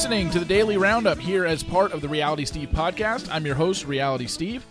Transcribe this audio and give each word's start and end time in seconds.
listening 0.00 0.30
to 0.30 0.38
the 0.38 0.46
Daily 0.46 0.78
Roundup 0.78 1.18
here 1.18 1.44
as 1.44 1.62
part 1.62 1.92
of 1.92 2.00
the 2.00 2.08
Reality 2.08 2.46
Steve 2.46 2.70
podcast. 2.70 3.28
I'm 3.30 3.44
your 3.44 3.54
host, 3.54 3.84
Reality 3.84 4.26
Steve. 4.26 4.64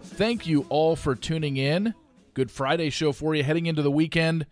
Thank 0.00 0.46
you 0.46 0.64
all 0.68 0.94
for 0.94 1.16
tuning 1.16 1.56
in. 1.56 1.92
Good 2.34 2.52
Friday 2.52 2.90
show 2.90 3.10
for 3.10 3.34
you 3.34 3.42
heading 3.42 3.66
into 3.66 3.82
the 3.82 3.90
weekend. 3.90 4.46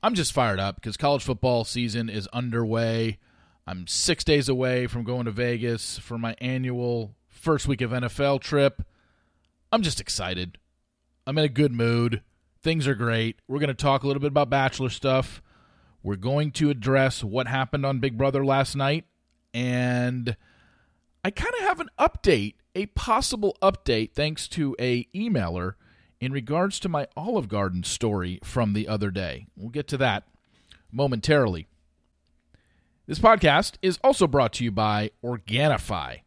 I'm 0.00 0.14
just 0.14 0.32
fired 0.32 0.60
up 0.60 0.76
because 0.76 0.96
college 0.96 1.24
football 1.24 1.64
season 1.64 2.08
is 2.08 2.28
underway. 2.28 3.18
I'm 3.66 3.88
six 3.88 4.22
days 4.22 4.48
away 4.48 4.86
from 4.86 5.02
going 5.02 5.24
to 5.24 5.32
Vegas 5.32 5.98
for 5.98 6.18
my 6.18 6.36
annual 6.38 7.16
first 7.26 7.66
week 7.66 7.80
of 7.80 7.90
NFL 7.90 8.42
trip. 8.42 8.80
I'm 9.72 9.82
just 9.82 10.00
excited. 10.00 10.56
I'm 11.26 11.36
in 11.36 11.44
a 11.44 11.48
good 11.48 11.72
mood. 11.72 12.22
Things 12.62 12.86
are 12.86 12.94
great. 12.94 13.40
We're 13.48 13.58
going 13.58 13.66
to 13.66 13.74
talk 13.74 14.04
a 14.04 14.06
little 14.06 14.22
bit 14.22 14.28
about 14.28 14.50
Bachelor 14.50 14.90
stuff. 14.90 15.42
We're 16.00 16.14
going 16.14 16.52
to 16.52 16.70
address 16.70 17.24
what 17.24 17.48
happened 17.48 17.84
on 17.84 17.98
Big 17.98 18.16
Brother 18.16 18.44
last 18.44 18.76
night. 18.76 19.06
And 19.54 20.36
I 21.24 21.30
kind 21.30 21.54
of 21.54 21.60
have 21.60 21.80
an 21.80 21.88
update, 21.98 22.54
a 22.74 22.86
possible 22.86 23.56
update, 23.62 24.12
thanks 24.12 24.48
to 24.48 24.74
a 24.80 25.04
emailer 25.14 25.74
in 26.20 26.32
regards 26.32 26.80
to 26.80 26.88
my 26.88 27.06
Olive 27.16 27.48
Garden 27.48 27.84
story 27.84 28.40
from 28.42 28.72
the 28.72 28.88
other 28.88 29.10
day. 29.10 29.46
We'll 29.56 29.70
get 29.70 29.86
to 29.88 29.96
that 29.98 30.24
momentarily. 30.90 31.68
This 33.06 33.18
podcast 33.18 33.74
is 33.80 33.98
also 34.02 34.26
brought 34.26 34.54
to 34.54 34.64
you 34.64 34.72
by 34.72 35.10
Organifi. 35.22 36.20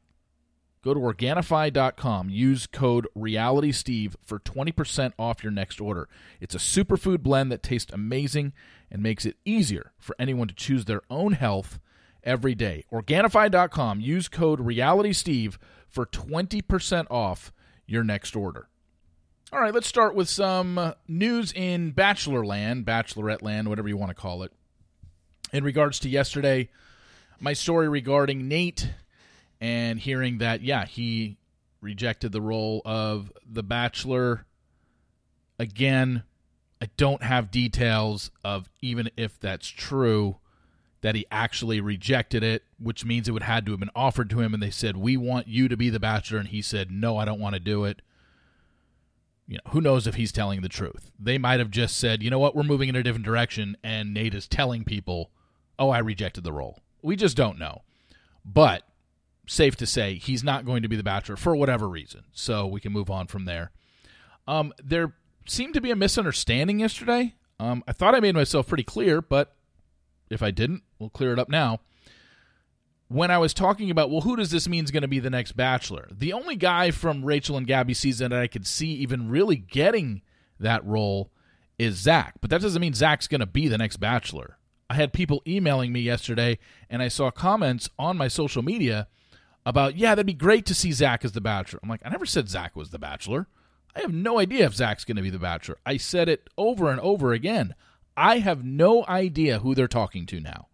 Go 0.84 0.94
to 0.94 1.00
Organifi.com. 1.00 2.30
Use 2.30 2.66
code 2.66 3.08
RealitySteve 3.18 4.16
for 4.24 4.40
20% 4.40 5.12
off 5.20 5.44
your 5.44 5.52
next 5.52 5.82
order. 5.82 6.08
It's 6.40 6.56
a 6.56 6.60
superfood 6.60 7.24
blend 7.24 7.52
that 7.52 7.64
tastes 7.64 7.92
amazing 7.92 8.54
and 8.90 9.04
makes 9.04 9.26
it 9.26 9.36
easier 9.44 9.92
for 9.98 10.16
anyone 10.18 10.48
to 10.48 10.54
choose 10.54 10.86
their 10.86 11.02
own 11.10 11.34
health 11.34 11.80
every 12.28 12.54
day. 12.54 12.84
Organifi.com. 12.92 14.02
Use 14.02 14.28
code 14.28 14.60
RealitySteve 14.60 15.58
for 15.88 16.06
20% 16.06 17.08
off 17.10 17.52
your 17.88 18.04
next 18.04 18.36
order. 18.36 18.68
All 19.52 19.62
right, 19.62 19.74
let's 19.74 19.88
start 19.88 20.14
with 20.14 20.28
some 20.28 20.94
news 21.08 21.54
in 21.54 21.92
Bachelor 21.92 22.46
Land, 22.46 22.86
Bachelorette 22.86 23.42
Land, 23.42 23.70
whatever 23.70 23.88
you 23.88 23.96
want 23.96 24.10
to 24.10 24.16
call 24.16 24.44
it. 24.44 24.52
In 25.54 25.64
regards 25.64 26.00
to 26.00 26.10
yesterday, 26.10 26.70
my 27.40 27.54
story 27.54 27.88
regarding 27.88 28.50
Nate 28.50 28.92
and 29.62 29.98
hearing 30.00 30.40
that, 30.40 30.62
yeah, 30.62 30.86
he 30.86 31.38
rejected 31.80 32.34
the 32.34 32.42
role 32.42 32.82
of 32.84 33.32
the 33.50 33.64
Bachelor. 33.64 34.46
Again, 35.58 36.24
I 36.82 36.90
don't 36.98 37.24
have 37.24 37.50
details 37.50 38.30
of 38.44 38.70
even 38.82 39.10
if 39.16 39.40
that's 39.40 39.70
true 39.70 40.38
that 41.02 41.16
he 41.16 41.26
actually 41.32 41.80
rejected 41.80 42.44
it, 42.44 42.64
which 42.80 43.06
means 43.06 43.28
it 43.28 43.32
would 43.32 43.44
had 43.44 43.66
to 43.66 43.72
have 43.72 43.80
been 43.80 43.90
offered 43.96 44.30
to 44.32 44.42
him 44.42 44.54
and 44.54 44.62
they 44.62 44.72
said, 44.72 44.98
"We 44.98 45.18
want 45.18 45.48
you 45.48 45.68
to 45.68 45.78
be 45.78 45.90
the 45.90 46.00
bachelor." 46.00 46.40
And 46.40 46.50
he 46.50 46.62
said, 46.62 46.92
"No, 46.92 47.18
I 47.18 47.26
don't 47.26 47.40
want 47.40 47.54
to 47.54 47.60
do 47.60 47.86
it." 47.86 48.02
You 49.48 49.56
know, 49.56 49.72
who 49.72 49.82
knows 49.82 50.08
if 50.08 50.16
he's 50.16 50.32
telling 50.32 50.62
the 50.62 50.70
truth. 50.70 51.12
They 51.20 51.38
might 51.38 51.60
have 51.60 51.72
just 51.72 51.98
said, 51.98 52.22
"You 52.24 52.30
know 52.30 52.40
what? 52.40 52.56
We're 52.56 52.64
moving 52.64 52.90
in 52.90 52.96
a 52.96 53.04
different 53.04 53.26
direction." 53.26 53.78
And 53.84 54.14
Nate 54.14 54.36
is 54.36 54.48
telling 54.48 54.84
people, 54.84 55.32
"Oh, 55.80 55.90
I 55.90 56.00
rejected 56.00 56.44
the 56.44 56.54
role." 56.54 56.82
We 57.02 57.16
just 57.16 57.38
don't 57.38 57.60
know. 57.60 57.84
But 58.44 58.84
safe 59.46 59.76
to 59.78 59.86
say 59.86 60.16
he's 60.16 60.44
not 60.44 60.66
going 60.66 60.82
to 60.82 60.90
be 60.90 60.96
the 60.96 61.04
bachelor 61.04 61.38
for 61.38 61.56
whatever 61.56 61.88
reason. 61.88 62.26
So 62.34 62.68
we 62.68 62.80
can 62.80 62.92
move 62.92 63.10
on 63.10 63.28
from 63.28 63.46
there. 63.46 63.72
Um, 64.48 64.74
there 64.84 65.14
seemed 65.46 65.74
to 65.74 65.82
be 65.82 65.92
a 65.92 65.96
misunderstanding 65.96 66.80
yesterday. 66.80 67.36
Um, 67.60 67.84
I 67.88 67.94
thought 67.94 68.16
I 68.16 68.20
made 68.20 68.36
myself 68.36 68.68
pretty 68.68 68.84
clear, 68.84 69.22
but 69.22 69.56
if 70.30 70.44
I 70.44 70.52
didn't, 70.52 70.84
we'll 71.00 71.10
clear 71.10 71.34
it 71.34 71.40
up 71.40 71.50
now. 71.50 71.80
When 73.10 73.32
I 73.32 73.38
was 73.38 73.54
talking 73.54 73.90
about, 73.90 74.10
well, 74.10 74.22
who 74.22 74.36
does 74.36 74.52
this 74.52 74.68
mean 74.68 74.84
is 74.84 74.92
going 74.92 75.02
to 75.02 75.08
be 75.08 75.20
the 75.20 75.30
next 75.30 75.54
Bachelor? 75.54 76.10
The 76.12 76.34
only 76.34 76.58
guy 76.58 76.92
from 76.92 77.24
Rachel 77.24 77.56
and 77.56 77.66
Gabby 77.66 77.94
season 77.94 78.32
that 78.32 78.42
I 78.42 78.48
could 78.48 78.68
see 78.68 78.90
even 78.96 79.30
really 79.30 79.56
getting 79.56 80.22
that 80.60 80.86
role 80.86 81.32
is 81.80 81.96
Zach. 81.96 82.36
But 82.42 82.50
that 82.50 82.62
doesn't 82.62 82.82
mean 82.82 82.94
Zach's 82.94 83.28
going 83.28 83.40
to 83.40 83.46
be 83.46 83.68
the 83.68 83.78
next 83.78 83.98
Bachelor. 83.98 84.58
I 84.90 84.96
had 84.96 85.14
people 85.14 85.42
emailing 85.48 85.94
me 85.94 86.02
yesterday, 86.02 86.60
and 86.90 87.02
I 87.02 87.08
saw 87.08 87.32
comments 87.32 87.90
on 87.98 88.18
my 88.18 88.28
social 88.28 88.62
media 88.62 89.08
about, 89.66 89.98
yeah, 89.98 90.12
that'd 90.12 90.26
be 90.26 90.34
great 90.34 90.66
to 90.66 90.74
see 90.74 90.92
Zach 90.92 91.24
as 91.24 91.34
the 91.34 91.42
Bachelor. 91.42 91.80
I'm 91.84 91.90
like, 91.90 92.02
I 92.04 92.10
never 92.10 92.26
said 92.26 92.50
Zach 92.50 92.76
was 92.76 92.90
the 92.90 93.00
Bachelor. 93.00 93.48
I 93.96 94.02
have 94.02 94.14
no 94.14 94.40
idea 94.40 94.66
if 94.66 94.76
Zach's 94.76 95.06
going 95.06 95.18
to 95.18 95.24
be 95.24 95.30
the 95.30 95.40
Bachelor. 95.40 95.78
I 95.86 95.98
said 95.98 96.30
it 96.30 96.50
over 96.58 96.90
and 96.90 97.00
over 97.02 97.34
again. 97.34 97.74
I 98.16 98.40
have 98.40 98.64
no 98.64 99.06
idea 99.08 99.60
who 99.60 99.76
they're 99.76 99.88
talking 99.88 100.26
to 100.28 100.40
now. 100.40 100.67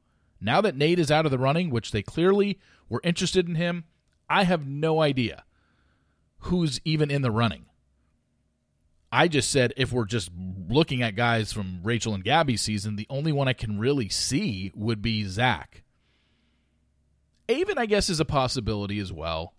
Now 0.43 0.61
that 0.61 0.75
Nate 0.75 0.99
is 0.99 1.09
out 1.09 1.25
of 1.25 1.31
the 1.31 1.37
running, 1.37 1.69
which 1.69 1.91
they 1.91 2.03
clearly 2.03 2.59
were 2.89 3.01
interested 3.03 3.47
in 3.47 3.55
him, 3.55 3.85
I 4.29 4.43
have 4.43 4.67
no 4.67 5.01
idea 5.01 5.45
who's 6.39 6.81
even 6.83 7.09
in 7.09 7.21
the 7.21 7.31
running. 7.31 7.65
I 9.11 9.27
just 9.27 9.51
said 9.51 9.73
if 9.77 9.91
we're 9.91 10.05
just 10.05 10.31
looking 10.67 11.01
at 11.01 11.15
guys 11.15 11.53
from 11.53 11.79
Rachel 11.83 12.13
and 12.13 12.23
Gabby's 12.23 12.61
season, 12.61 12.95
the 12.95 13.07
only 13.09 13.31
one 13.31 13.47
I 13.47 13.53
can 13.53 13.79
really 13.79 14.09
see 14.09 14.71
would 14.75 15.01
be 15.01 15.23
Zach. 15.25 15.83
Aven, 17.47 17.77
I 17.77 17.85
guess, 17.85 18.09
is 18.09 18.19
a 18.19 18.25
possibility 18.25 18.99
as 18.99 19.13
well. 19.13 19.53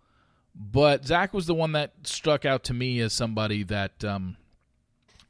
But 0.54 1.06
Zach 1.06 1.32
was 1.32 1.46
the 1.46 1.54
one 1.54 1.72
that 1.72 1.92
struck 2.04 2.44
out 2.44 2.64
to 2.64 2.74
me 2.74 3.00
as 3.00 3.12
somebody 3.12 3.62
that 3.64 4.04
um, 4.04 4.36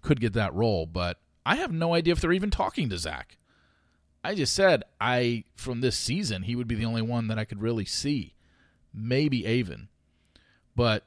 could 0.03 0.20
get 0.20 0.32
that 0.34 0.54
role. 0.54 0.87
But 0.87 1.19
I 1.47 1.56
have 1.56 1.72
no 1.72 1.94
idea 1.94 2.12
if 2.12 2.20
they're 2.20 2.32
even 2.32 2.50
talking 2.50 2.88
to 2.88 2.98
Zach. 2.98 3.37
I 4.24 4.34
just 4.34 4.54
said 4.54 4.82
I 5.00 5.44
from 5.54 5.80
this 5.80 5.96
season 5.96 6.42
he 6.42 6.56
would 6.56 6.66
be 6.66 6.74
the 6.74 6.86
only 6.86 7.02
one 7.02 7.28
that 7.28 7.38
I 7.38 7.44
could 7.44 7.60
really 7.60 7.84
see. 7.84 8.34
Maybe 8.92 9.46
Aven. 9.46 9.88
But 10.74 11.04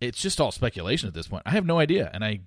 it's 0.00 0.20
just 0.20 0.40
all 0.40 0.50
speculation 0.50 1.06
at 1.06 1.14
this 1.14 1.28
point. 1.28 1.44
I 1.46 1.50
have 1.50 1.64
no 1.64 1.78
idea 1.78 2.10
and 2.12 2.24
I 2.24 2.40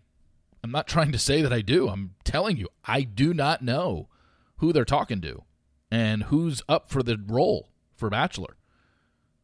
I'm 0.64 0.72
not 0.72 0.88
trying 0.88 1.12
to 1.12 1.20
say 1.20 1.42
that 1.42 1.54
I 1.54 1.62
do. 1.62 1.88
I'm 1.88 2.16
telling 2.24 2.58
you 2.58 2.68
I 2.84 3.02
do 3.02 3.34
not 3.34 3.62
know 3.62 4.10
who 4.58 4.74
they're 4.74 4.86
talking 4.86 5.22
to 5.22 5.44
and 5.90 6.24
who's 6.24 6.62
up 6.68 6.90
for 6.90 7.02
the 7.02 7.18
role 7.26 7.70
for 7.96 8.10
bachelor. 8.10 8.58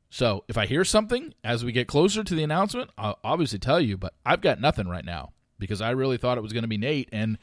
So 0.10 0.44
if 0.50 0.58
I 0.58 0.66
hear 0.66 0.84
something 0.84 1.34
as 1.42 1.64
we 1.64 1.72
get 1.72 1.88
closer 1.88 2.22
to 2.22 2.36
the 2.36 2.44
announcement, 2.44 2.92
I'll 2.98 3.18
obviously 3.24 3.60
tell 3.60 3.80
you, 3.80 3.98
but 3.98 4.14
I've 4.26 4.42
got 4.42 4.60
nothing 4.60 4.90
right 4.90 5.06
now 5.06 5.32
because 5.58 5.82
I 5.82 5.92
really 5.92 6.18
thought 6.18 6.38
it 6.38 6.42
was 6.42 6.52
going 6.52 6.64
to 6.64 6.68
be 6.68 6.78
Nate. 6.78 7.08
And 7.14 7.38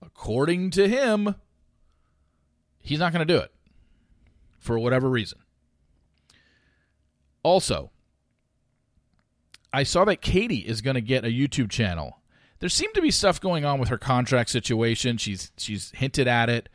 according 0.00 0.70
to 0.70 0.88
him, 0.88 1.34
he's 2.90 2.98
not 2.98 3.12
going 3.12 3.26
to 3.26 3.32
do 3.32 3.38
it 3.38 3.52
for 4.58 4.78
whatever 4.78 5.08
reason. 5.08 5.38
Also, 7.44 7.90
I 9.72 9.84
saw 9.84 10.04
that 10.06 10.20
Katie 10.20 10.66
is 10.66 10.80
going 10.80 10.96
to 10.96 11.00
get 11.00 11.24
a 11.24 11.28
YouTube 11.28 11.70
channel. 11.70 12.18
There 12.58 12.68
seemed 12.68 12.94
to 12.94 13.00
be 13.00 13.12
stuff 13.12 13.40
going 13.40 13.64
on 13.64 13.78
with 13.78 13.88
her 13.90 13.96
contract 13.96 14.50
situation. 14.50 15.16
She's 15.16 15.52
she's 15.56 15.92
hinted 15.92 16.26
at 16.26 16.50
it 16.50 16.68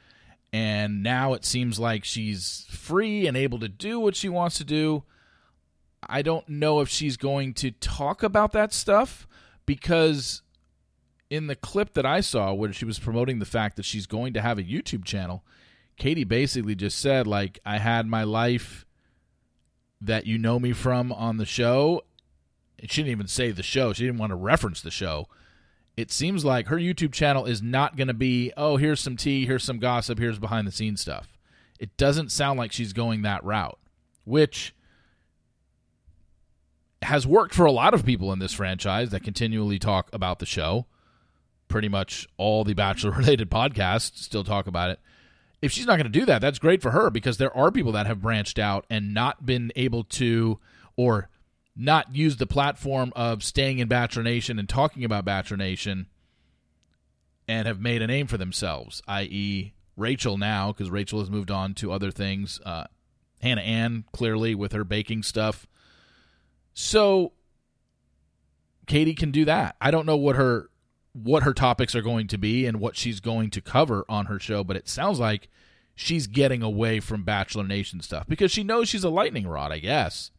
and 0.54 1.04
now 1.04 1.34
it 1.34 1.44
seems 1.44 1.80
like 1.80 2.06
she's 2.06 2.66
free 2.70 3.28
and 3.28 3.36
able 3.36 3.60
to 3.60 3.68
do 3.68 4.00
what 4.00 4.16
she 4.16 4.30
wants 4.30 4.58
to 4.58 4.64
do. 4.64 5.04
I 6.08 6.22
don't 6.22 6.48
know 6.48 6.80
if 6.80 6.88
she's 6.88 7.18
going 7.18 7.54
to 7.56 7.72
talk 7.72 8.24
about 8.24 8.54
that 8.54 8.72
stuff 8.72 9.28
because 9.66 10.44
in 11.30 11.48
the 11.48 11.58
clip 11.58 11.94
that 11.96 12.06
I 12.06 12.22
saw 12.22 12.54
where 12.54 12.72
she 12.72 12.86
was 12.86 13.00
promoting 13.00 13.40
the 13.40 13.46
fact 13.46 13.76
that 13.76 13.84
she's 13.84 14.08
going 14.08 14.32
to 14.34 14.42
have 14.42 14.58
a 14.58 14.64
YouTube 14.64 15.04
channel, 15.04 15.44
Katie 15.98 16.24
basically 16.24 16.76
just 16.76 17.00
said 17.00 17.28
like 17.28 17.60
I 17.66 17.78
had 17.78 18.08
my 18.08 18.24
life 18.24 18.86
that 20.02 20.26
you 20.26 20.38
know 20.38 20.60
me 20.60 20.74
from 20.74 21.12
on 21.12 21.38
the 21.38 21.46
show. 21.46 22.02
She 22.84 23.02
didn't 23.02 23.12
even 23.12 23.28
say 23.28 23.52
the 23.52 23.64
show. 23.64 23.94
She 23.94 24.06
didn't 24.06 24.20
want 24.20 24.32
to 24.32 24.36
reference 24.36 24.82
the 24.82 24.92
show 24.92 25.28
it 25.98 26.12
seems 26.12 26.44
like 26.44 26.68
her 26.68 26.78
YouTube 26.78 27.14
channel 27.14 27.46
is 27.46 27.62
not 27.62 27.96
going 27.96 28.08
to 28.08 28.14
be, 28.14 28.52
oh, 28.58 28.78
here's 28.78 29.00
some 29.00 29.16
tea, 29.16 29.46
here's 29.46 29.64
some 29.64 29.80
gossip, 29.80 30.20
here's 30.20 30.40
behind 30.40 30.68
the 30.68 30.72
scenes 30.72 31.02
stuff. 31.02 31.38
It 31.80 31.96
doesn't 31.98 32.32
sound 32.32 32.60
like 32.60 32.72
she's 32.72 32.94
going 32.94 33.22
that 33.22 33.44
route, 33.44 33.80
which 34.26 34.74
has 37.02 37.26
worked 37.26 37.54
for 37.54 37.66
a 37.66 37.72
lot 37.72 37.94
of 37.94 38.06
people 38.06 38.34
in 38.34 38.40
this 38.40 38.54
franchise 38.54 39.12
that 39.12 39.24
continually 39.24 39.80
talk 39.80 40.10
about 40.12 40.40
the 40.40 40.46
show. 40.46 40.86
Pretty 41.68 41.90
much 41.90 42.28
all 42.38 42.64
the 42.64 42.74
Bachelor 42.74 43.12
related 43.12 43.50
podcasts 43.52 44.18
still 44.18 44.44
talk 44.44 44.68
about 44.68 44.90
it. 44.90 45.00
If 45.66 45.72
she's 45.72 45.88
not 45.88 45.98
going 45.98 46.12
to 46.12 46.20
do 46.20 46.26
that, 46.28 46.42
that's 46.42 46.60
great 46.60 46.84
for 46.84 46.92
her 46.92 47.10
because 47.10 47.38
there 47.38 47.56
are 47.58 47.72
people 47.72 47.92
that 47.94 48.06
have 48.06 48.22
branched 48.22 48.60
out 48.60 48.86
and 48.88 49.16
not 49.16 49.48
been 49.48 49.72
able 49.76 50.04
to, 50.04 50.60
or 50.96 51.28
not 51.76 52.16
use 52.16 52.38
the 52.38 52.46
platform 52.46 53.12
of 53.16 53.44
staying 53.44 53.80
in 53.80 53.88
Bachelor 53.88 54.22
Nation 54.22 54.60
and 54.60 54.70
talking 54.70 55.04
about 55.04 55.26
Bachelor 55.26 55.58
Nation 55.58 56.06
and 57.48 57.68
have 57.68 57.80
made 57.80 58.04
a 58.04 58.08
name 58.08 58.28
for 58.28 58.38
themselves, 58.38 59.02
i.e., 59.08 59.74
Rachel 59.98 60.38
now, 60.38 60.72
because 60.72 60.92
Rachel 60.92 61.20
has 61.20 61.32
moved 61.32 61.50
on 61.50 61.74
to 61.76 61.92
other 61.92 62.12
things. 62.12 62.60
Uh, 62.64 62.86
Hannah 63.42 63.62
Ann, 63.62 64.04
clearly, 64.12 64.54
with 64.54 64.74
her 64.74 64.84
baking 64.84 65.24
stuff. 65.24 65.66
So 66.74 67.34
Katie 68.86 69.16
can 69.16 69.32
do 69.32 69.46
that. 69.46 69.78
I 69.82 69.90
don't 69.90 70.06
know 70.06 70.18
what 70.18 70.36
her 70.36 70.70
what 71.24 71.44
her 71.44 71.54
topics 71.54 71.96
are 71.96 72.02
going 72.02 72.28
to 72.28 72.38
be 72.38 72.66
and 72.66 72.80
what 72.80 72.98
she's 72.98 73.22
going 73.22 73.50
to 73.52 73.62
cover 73.62 74.06
on 74.10 74.26
her 74.26 74.38
show, 74.38 74.64
but 74.64 74.76
it 74.76 74.90
sounds 74.90 75.18
like 75.20 75.48
she's 75.96 76.28
getting 76.28 76.62
away 76.62 77.00
from 77.00 77.24
Bachelor 77.24 77.64
Nation 77.64 78.02
stuff 78.02 78.28
because 78.28 78.52
she 78.52 78.64
knows 78.64 78.90
she's 78.90 79.06
a 79.06 79.10
lightning 79.10 79.48
rod, 79.48 79.72
I 79.72 79.80
guess. 79.80 80.32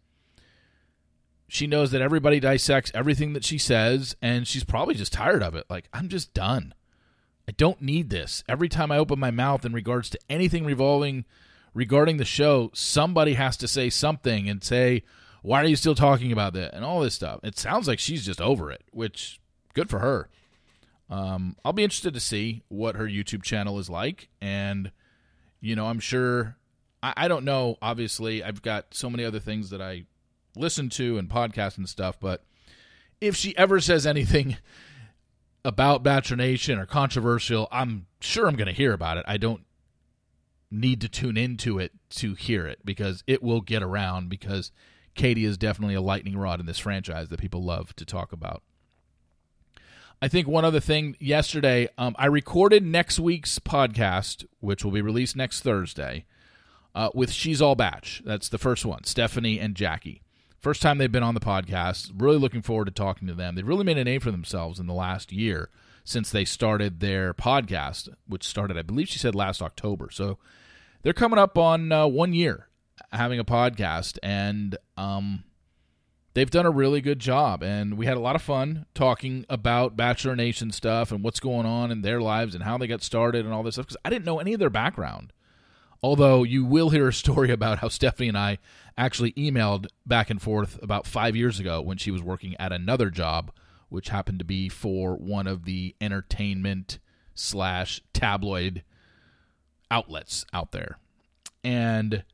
She 1.49 1.67
knows 1.67 1.93
that 1.93 2.03
everybody 2.03 2.41
dissects 2.41 2.91
everything 2.93 3.33
that 3.33 3.45
she 3.45 3.57
says, 3.57 4.17
and 4.21 4.47
she's 4.47 4.65
probably 4.65 4.95
just 4.95 5.13
tired 5.13 5.43
of 5.43 5.55
it. 5.55 5.65
Like, 5.71 5.89
I'm 5.93 6.09
just 6.09 6.35
done. 6.35 6.75
I 7.49 7.53
don't 7.53 7.81
need 7.81 8.11
this. 8.11 8.45
Every 8.49 8.69
time 8.69 8.91
I 8.91 8.99
open 8.99 9.19
my 9.19 9.31
mouth 9.31 9.65
in 9.65 9.73
regards 9.73 10.11
to 10.11 10.19
anything 10.29 10.67
revolving 10.67 11.25
regarding 11.73 12.17
the 12.17 12.25
show, 12.25 12.71
somebody 12.75 13.35
has 13.35 13.57
to 13.59 13.69
say 13.69 13.89
something 13.89 14.49
and 14.49 14.63
say, 14.63 15.05
Why 15.43 15.63
are 15.63 15.67
you 15.67 15.77
still 15.77 15.95
talking 15.95 16.33
about 16.33 16.55
that? 16.55 16.75
And 16.75 16.85
all 16.85 17.01
this 17.01 17.15
stuff. 17.15 17.41
It 17.45 17.57
sounds 17.57 17.87
like 17.87 18.01
she's 18.01 18.27
just 18.27 18.41
over 18.41 18.73
it, 18.73 18.83
which 18.91 19.41
good 19.73 19.89
for 19.89 20.01
her. 20.01 20.29
Um, 21.09 21.57
I'll 21.65 21.73
be 21.73 21.85
interested 21.85 22.15
to 22.15 22.21
see 22.21 22.63
what 22.69 22.97
her 22.97 23.07
YouTube 23.07 23.43
channel 23.43 23.79
is 23.79 23.89
like. 23.89 24.29
And, 24.41 24.91
you 25.61 25.77
know, 25.77 25.87
I'm 25.87 26.01
sure, 26.01 26.57
I, 27.03 27.15
I 27.17 27.29
don't 27.29 27.45
know. 27.45 27.77
Obviously, 27.81 28.43
I've 28.43 28.63
got 28.63 28.95
so 28.95 29.09
many 29.09 29.25
other 29.25 29.41
things 29.41 29.71
that 29.71 29.81
I 29.81 30.05
listen 30.57 30.89
to 30.91 31.19
and 31.19 31.29
podcast 31.29 31.79
and 31.79 31.89
stuff, 31.89 32.19
but 32.21 32.45
if 33.21 33.37
she 33.37 33.57
ever 33.57 33.81
says 33.81 34.07
anything 34.07 34.57
about 35.65 36.03
Bachelor 36.03 36.37
Nation 36.39 36.79
or 36.79 36.87
controversial, 36.87 37.69
I'm 37.71 38.07
sure 38.21 38.47
I'm 38.47 38.57
going 38.57 38.67
to 38.67 38.73
hear 38.73 38.93
about 38.93 39.19
it. 39.19 39.25
I 39.29 39.37
don't 39.37 39.63
need 40.71 41.01
to 41.01 41.09
tune 41.09 41.37
into 41.37 41.79
it 41.79 41.93
to 42.11 42.35
hear 42.35 42.67
it 42.67 42.81
because 42.85 43.23
it 43.27 43.43
will 43.43 43.61
get 43.61 43.83
around 43.83 44.29
because 44.29 44.73
Katie 45.15 45.45
is 45.45 45.57
definitely 45.57 45.95
a 45.95 46.01
lightning 46.01 46.37
rod 46.37 46.61
in 46.61 46.67
this 46.67 46.79
franchise 46.79 47.29
that 47.29 47.41
people 47.41 47.65
love 47.65 47.95
to 47.97 48.05
talk 48.05 48.33
about. 48.33 48.63
I 50.21 50.29
think 50.29 50.49
one 50.49 50.65
other 50.65 50.81
thing 50.81 51.17
yesterday, 51.21 51.89
um, 51.99 52.17
I 52.19 52.27
recorded 52.27 52.83
next 52.85 53.19
week's 53.19 53.59
podcast, 53.59 54.47
which 54.61 54.83
will 54.83 54.93
be 54.93 55.03
released 55.03 55.37
next 55.37 55.61
Thursday, 55.61 56.25
uh, 56.95 57.11
with 57.15 57.31
She's 57.31 57.61
All 57.61 57.75
Batch. 57.75 58.23
That's 58.25 58.49
the 58.49 58.57
first 58.59 58.87
one, 58.87 59.05
Stephanie 59.05 59.61
and 59.61 59.75
Jackie. 59.75 60.23
First 60.59 60.81
time 60.81 60.97
they've 60.97 61.13
been 61.13 61.23
on 61.23 61.35
the 61.35 61.41
podcast. 61.41 62.11
Really 62.17 62.39
looking 62.39 62.63
forward 62.63 62.87
to 62.87 62.91
talking 62.91 63.29
to 63.29 63.35
them. 63.35 63.55
They've 63.55 63.67
really 63.67 63.85
made 63.85 63.99
a 63.99 64.05
name 64.05 64.21
for 64.21 64.31
themselves 64.31 64.81
in 64.81 64.87
the 64.87 64.95
last 64.95 65.33
year 65.33 65.69
since 66.03 66.31
they 66.31 66.47
started 66.47 67.01
their 67.01 67.35
podcast, 67.35 68.09
which 68.27 68.43
started, 68.43 68.79
I 68.79 68.83
believe 68.83 69.09
she 69.09 69.19
said 69.19 69.35
last 69.35 69.61
October. 69.61 70.09
So 70.11 70.39
they're 71.03 71.13
coming 71.13 71.39
up 71.39 71.59
on 71.59 71.93
uh, 71.93 72.07
one 72.07 72.33
year 72.33 72.69
having 73.13 73.39
a 73.39 73.45
podcast, 73.45 74.19
and 74.23 74.79
um, 74.97 75.45
they've 76.37 76.51
done 76.51 76.67
a 76.67 76.71
really 76.71 77.01
good 77.01 77.19
job. 77.19 77.63
And 77.63 77.97
we 77.97 78.05
had 78.05 78.19
a 78.19 78.21
lot 78.21 78.37
of 78.37 78.43
fun 78.43 78.85
talking 78.95 79.47
about 79.49 79.97
Bachelor 79.97 80.37
Nation 80.37 80.71
stuff 80.71 81.11
and 81.11 81.25
what's 81.25 81.41
going 81.41 81.65
on 81.65 81.91
in 81.91 82.03
their 82.03 82.21
lives 82.21 82.55
and 82.55 82.63
how 82.63 82.77
they 82.77 82.87
got 82.87 83.03
started 83.03 83.47
and 83.47 83.55
all 83.55 83.63
this 83.63 83.77
stuff 83.77 83.87
because 83.87 83.97
I 84.05 84.11
didn't 84.11 84.27
know 84.27 84.39
any 84.39 84.53
of 84.53 84.61
their 84.61 84.69
background. 84.69 85.33
Although 86.03 86.43
you 86.43 86.67
will 86.67 86.91
hear 86.91 87.09
a 87.09 87.13
story 87.13 87.51
about 87.53 87.79
how 87.79 87.89
Stephanie 87.89 88.29
and 88.29 88.37
I 88.37 88.59
actually 88.99 89.33
emailed 89.33 89.87
back 90.05 90.29
and 90.29 90.41
forth 90.41 90.79
about 90.83 91.07
five 91.07 91.35
years 91.35 91.59
ago 91.59 91.81
when 91.81 91.97
she 91.97 92.11
was 92.11 92.23
working 92.23 92.55
at 92.59 92.71
another 92.71 93.09
job, 93.09 93.51
which 93.89 94.11
happened 94.11 94.39
to 94.41 94.45
be 94.45 94.69
for 94.69 95.17
one 95.17 95.47
of 95.47 95.65
the 95.65 95.97
entertainment 96.03 96.99
slash 97.35 98.03
tabloid 98.13 98.85
outlets 99.91 100.45
out 100.53 100.73
there. 100.73 100.99
And 101.65 102.25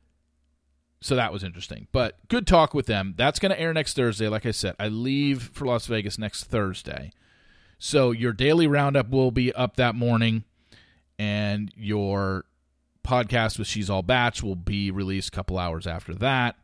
so 1.03 1.17
that 1.17 1.33
was 1.33 1.43
interesting. 1.43 1.87
But 1.91 2.17
good 2.29 2.47
talk 2.47 2.73
with 2.73 2.85
them. 2.85 3.13
That's 3.17 3.37
going 3.37 3.51
to 3.51 3.59
air 3.59 3.73
next 3.73 3.93
Thursday. 3.93 4.29
Like 4.29 4.45
I 4.45 4.51
said, 4.51 4.73
I 4.79 4.87
leave 4.87 5.51
for 5.53 5.65
Las 5.65 5.85
Vegas 5.85 6.17
next 6.17 6.45
Thursday. 6.45 7.11
So 7.77 8.11
your 8.11 8.31
daily 8.31 8.67
roundup 8.67 9.09
will 9.09 9.31
be 9.31 9.51
up 9.53 9.75
that 9.75 9.95
morning, 9.95 10.45
and 11.19 11.73
your 11.75 12.45
podcast 13.05 13.59
with 13.59 13.67
She's 13.67 13.89
All 13.89 14.01
Batch 14.01 14.41
will 14.41 14.55
be 14.55 14.91
released 14.91 15.27
a 15.27 15.31
couple 15.31 15.57
hours 15.57 15.85
after 15.85 16.13
that. 16.15 16.55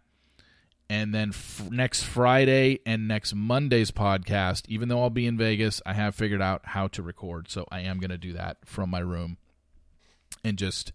And 0.89 1.13
then 1.13 1.29
f- 1.29 1.69
next 1.69 2.03
Friday 2.03 2.79
and 2.85 3.09
next 3.09 3.35
Monday's 3.35 3.91
podcast, 3.91 4.63
even 4.69 4.87
though 4.87 5.01
I'll 5.01 5.09
be 5.09 5.27
in 5.27 5.37
Vegas, 5.37 5.81
I 5.85 5.93
have 5.93 6.15
figured 6.15 6.41
out 6.41 6.61
how 6.63 6.87
to 6.87 7.03
record. 7.03 7.51
So 7.51 7.67
I 7.69 7.81
am 7.81 7.99
going 7.99 8.09
to 8.09 8.17
do 8.17 8.31
that 8.33 8.57
from 8.63 8.89
my 8.89 8.99
room 8.99 9.37
and 10.45 10.57
just. 10.57 10.93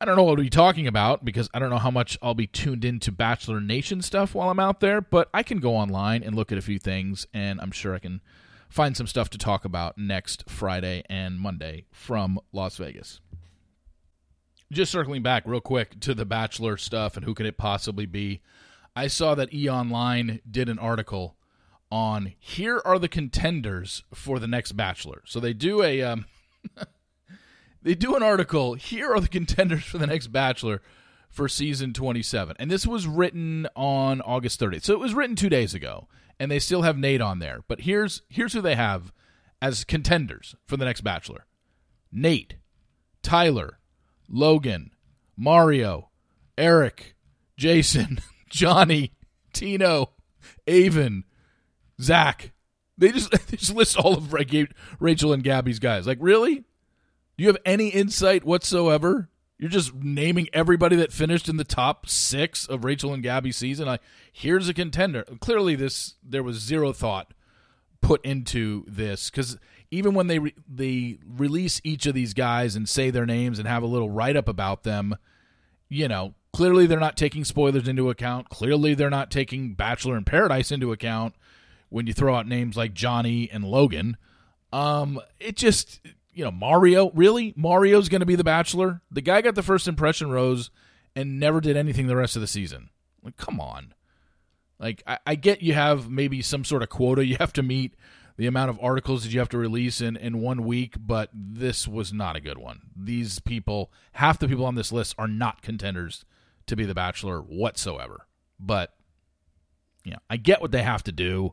I 0.00 0.06
don't 0.06 0.16
know 0.16 0.22
what 0.22 0.36
we'll 0.36 0.44
be 0.44 0.50
talking 0.50 0.86
about 0.86 1.24
because 1.24 1.50
I 1.52 1.58
don't 1.58 1.70
know 1.70 1.78
how 1.78 1.90
much 1.90 2.16
I'll 2.22 2.34
be 2.34 2.46
tuned 2.46 2.84
into 2.84 3.12
Bachelor 3.12 3.60
Nation 3.60 4.00
stuff 4.00 4.34
while 4.34 4.48
I'm 4.48 4.60
out 4.60 4.80
there, 4.80 5.00
but 5.00 5.28
I 5.34 5.42
can 5.42 5.58
go 5.58 5.76
online 5.76 6.22
and 6.22 6.34
look 6.34 6.50
at 6.50 6.58
a 6.58 6.62
few 6.62 6.78
things, 6.78 7.26
and 7.34 7.60
I'm 7.60 7.70
sure 7.70 7.94
I 7.94 7.98
can 7.98 8.22
find 8.68 8.96
some 8.96 9.06
stuff 9.06 9.28
to 9.30 9.38
talk 9.38 9.64
about 9.64 9.98
next 9.98 10.48
Friday 10.48 11.02
and 11.10 11.38
Monday 11.38 11.84
from 11.92 12.40
Las 12.52 12.76
Vegas 12.76 13.20
just 14.72 14.92
circling 14.92 15.22
back 15.22 15.42
real 15.46 15.60
quick 15.60 15.98
to 16.00 16.14
the 16.14 16.24
Bachelor 16.24 16.76
stuff 16.76 17.16
and 17.16 17.24
who 17.24 17.34
could 17.34 17.46
it 17.46 17.56
possibly 17.56 18.06
be. 18.06 18.40
I 18.94 19.08
saw 19.08 19.34
that 19.34 19.52
E 19.52 19.68
Online 19.68 20.40
did 20.48 20.68
an 20.68 20.78
article 20.78 21.36
on 21.90 22.34
here 22.38 22.80
are 22.84 22.98
the 22.98 23.08
contenders 23.08 24.04
for 24.14 24.38
the 24.38 24.46
next 24.46 24.72
Bachelor. 24.72 25.22
So 25.26 25.40
they 25.40 25.52
do 25.52 25.82
a 25.82 26.02
um, 26.02 26.26
they 27.82 27.94
do 27.94 28.16
an 28.16 28.22
article. 28.22 28.74
Here 28.74 29.12
are 29.12 29.20
the 29.20 29.28
contenders 29.28 29.84
for 29.84 29.98
the 29.98 30.06
next 30.06 30.28
Bachelor 30.28 30.82
for 31.28 31.48
season 31.48 31.92
27. 31.92 32.56
And 32.58 32.70
this 32.70 32.86
was 32.86 33.06
written 33.06 33.68
on 33.76 34.20
August 34.20 34.60
30th. 34.60 34.82
So 34.84 34.94
it 34.94 35.00
was 35.00 35.14
written 35.14 35.36
2 35.36 35.48
days 35.48 35.74
ago 35.74 36.08
and 36.40 36.50
they 36.50 36.58
still 36.58 36.82
have 36.82 36.98
Nate 36.98 37.20
on 37.20 37.38
there. 37.38 37.60
But 37.68 37.82
here's 37.82 38.22
here's 38.28 38.54
who 38.54 38.62
they 38.62 38.74
have 38.74 39.12
as 39.62 39.84
contenders 39.84 40.56
for 40.66 40.76
the 40.76 40.86
next 40.86 41.02
Bachelor. 41.02 41.46
Nate, 42.10 42.56
Tyler, 43.22 43.78
Logan, 44.28 44.90
Mario, 45.36 46.10
Eric, 46.56 47.14
Jason, 47.56 48.20
Johnny, 48.50 49.12
Tino, 49.52 50.10
Aven, 50.66 51.24
Zach. 52.00 52.52
They 52.96 53.12
just, 53.12 53.30
they 53.48 53.56
just 53.56 53.74
list 53.74 53.96
all 53.96 54.14
of 54.14 54.34
Rachel 54.98 55.32
and 55.32 55.44
Gabby's 55.44 55.78
guys. 55.78 56.06
Like, 56.06 56.18
really? 56.20 56.64
Do 57.40 57.44
you 57.44 57.48
have 57.48 57.62
any 57.64 57.88
insight 57.88 58.44
whatsoever? 58.44 59.30
You're 59.56 59.70
just 59.70 59.94
naming 59.94 60.48
everybody 60.52 60.94
that 60.96 61.10
finished 61.10 61.48
in 61.48 61.56
the 61.56 61.64
top 61.64 62.06
six 62.06 62.66
of 62.66 62.84
Rachel 62.84 63.14
and 63.14 63.22
Gabby's 63.22 63.56
season. 63.56 63.88
I 63.88 63.98
here's 64.30 64.68
a 64.68 64.74
contender. 64.74 65.24
Clearly, 65.40 65.74
this 65.74 66.16
there 66.22 66.42
was 66.42 66.58
zero 66.58 66.92
thought 66.92 67.32
put 68.02 68.22
into 68.26 68.84
this 68.86 69.30
because 69.30 69.56
even 69.90 70.12
when 70.12 70.26
they 70.26 70.38
re- 70.38 70.54
they 70.68 71.16
release 71.26 71.80
each 71.82 72.04
of 72.04 72.12
these 72.12 72.34
guys 72.34 72.76
and 72.76 72.86
say 72.86 73.08
their 73.08 73.24
names 73.24 73.58
and 73.58 73.66
have 73.66 73.82
a 73.82 73.86
little 73.86 74.10
write 74.10 74.36
up 74.36 74.46
about 74.46 74.82
them, 74.82 75.16
you 75.88 76.08
know, 76.08 76.34
clearly 76.52 76.86
they're 76.86 77.00
not 77.00 77.16
taking 77.16 77.46
spoilers 77.46 77.88
into 77.88 78.10
account. 78.10 78.50
Clearly 78.50 78.92
they're 78.92 79.08
not 79.08 79.30
taking 79.30 79.72
Bachelor 79.72 80.18
in 80.18 80.24
Paradise 80.24 80.70
into 80.70 80.92
account 80.92 81.36
when 81.88 82.06
you 82.06 82.12
throw 82.12 82.34
out 82.34 82.46
names 82.46 82.76
like 82.76 82.92
Johnny 82.92 83.48
and 83.50 83.64
Logan. 83.64 84.18
Um, 84.74 85.18
it 85.40 85.56
just 85.56 86.00
you 86.32 86.44
know 86.44 86.50
Mario 86.50 87.10
really 87.10 87.52
Mario's 87.56 88.08
going 88.08 88.20
to 88.20 88.26
be 88.26 88.36
the 88.36 88.44
Bachelor. 88.44 89.02
The 89.10 89.20
guy 89.20 89.40
got 89.42 89.54
the 89.54 89.62
first 89.62 89.88
impression 89.88 90.30
rose 90.30 90.70
and 91.16 91.40
never 91.40 91.60
did 91.60 91.76
anything 91.76 92.06
the 92.06 92.16
rest 92.16 92.36
of 92.36 92.42
the 92.42 92.48
season. 92.48 92.90
Like, 93.22 93.36
come 93.36 93.60
on. 93.60 93.94
Like, 94.78 95.02
I, 95.06 95.18
I 95.26 95.34
get 95.34 95.62
you 95.62 95.74
have 95.74 96.10
maybe 96.10 96.40
some 96.42 96.64
sort 96.64 96.82
of 96.82 96.88
quota 96.88 97.24
you 97.24 97.36
have 97.38 97.52
to 97.54 97.62
meet 97.62 97.94
the 98.36 98.46
amount 98.46 98.70
of 98.70 98.78
articles 98.80 99.22
that 99.22 99.32
you 99.32 99.38
have 99.38 99.50
to 99.50 99.58
release 99.58 100.00
in, 100.00 100.16
in 100.16 100.40
one 100.40 100.64
week, 100.64 100.94
but 100.98 101.28
this 101.34 101.86
was 101.86 102.10
not 102.12 102.36
a 102.36 102.40
good 102.40 102.56
one. 102.56 102.80
These 102.96 103.40
people, 103.40 103.92
half 104.12 104.38
the 104.38 104.48
people 104.48 104.64
on 104.64 104.76
this 104.76 104.90
list 104.90 105.14
are 105.18 105.28
not 105.28 105.60
contenders 105.60 106.24
to 106.66 106.74
be 106.74 106.86
the 106.86 106.94
Bachelor 106.94 107.40
whatsoever. 107.40 108.26
But, 108.58 108.94
you 110.04 110.12
know, 110.12 110.20
I 110.30 110.38
get 110.38 110.62
what 110.62 110.70
they 110.70 110.82
have 110.82 111.02
to 111.04 111.12
do. 111.12 111.52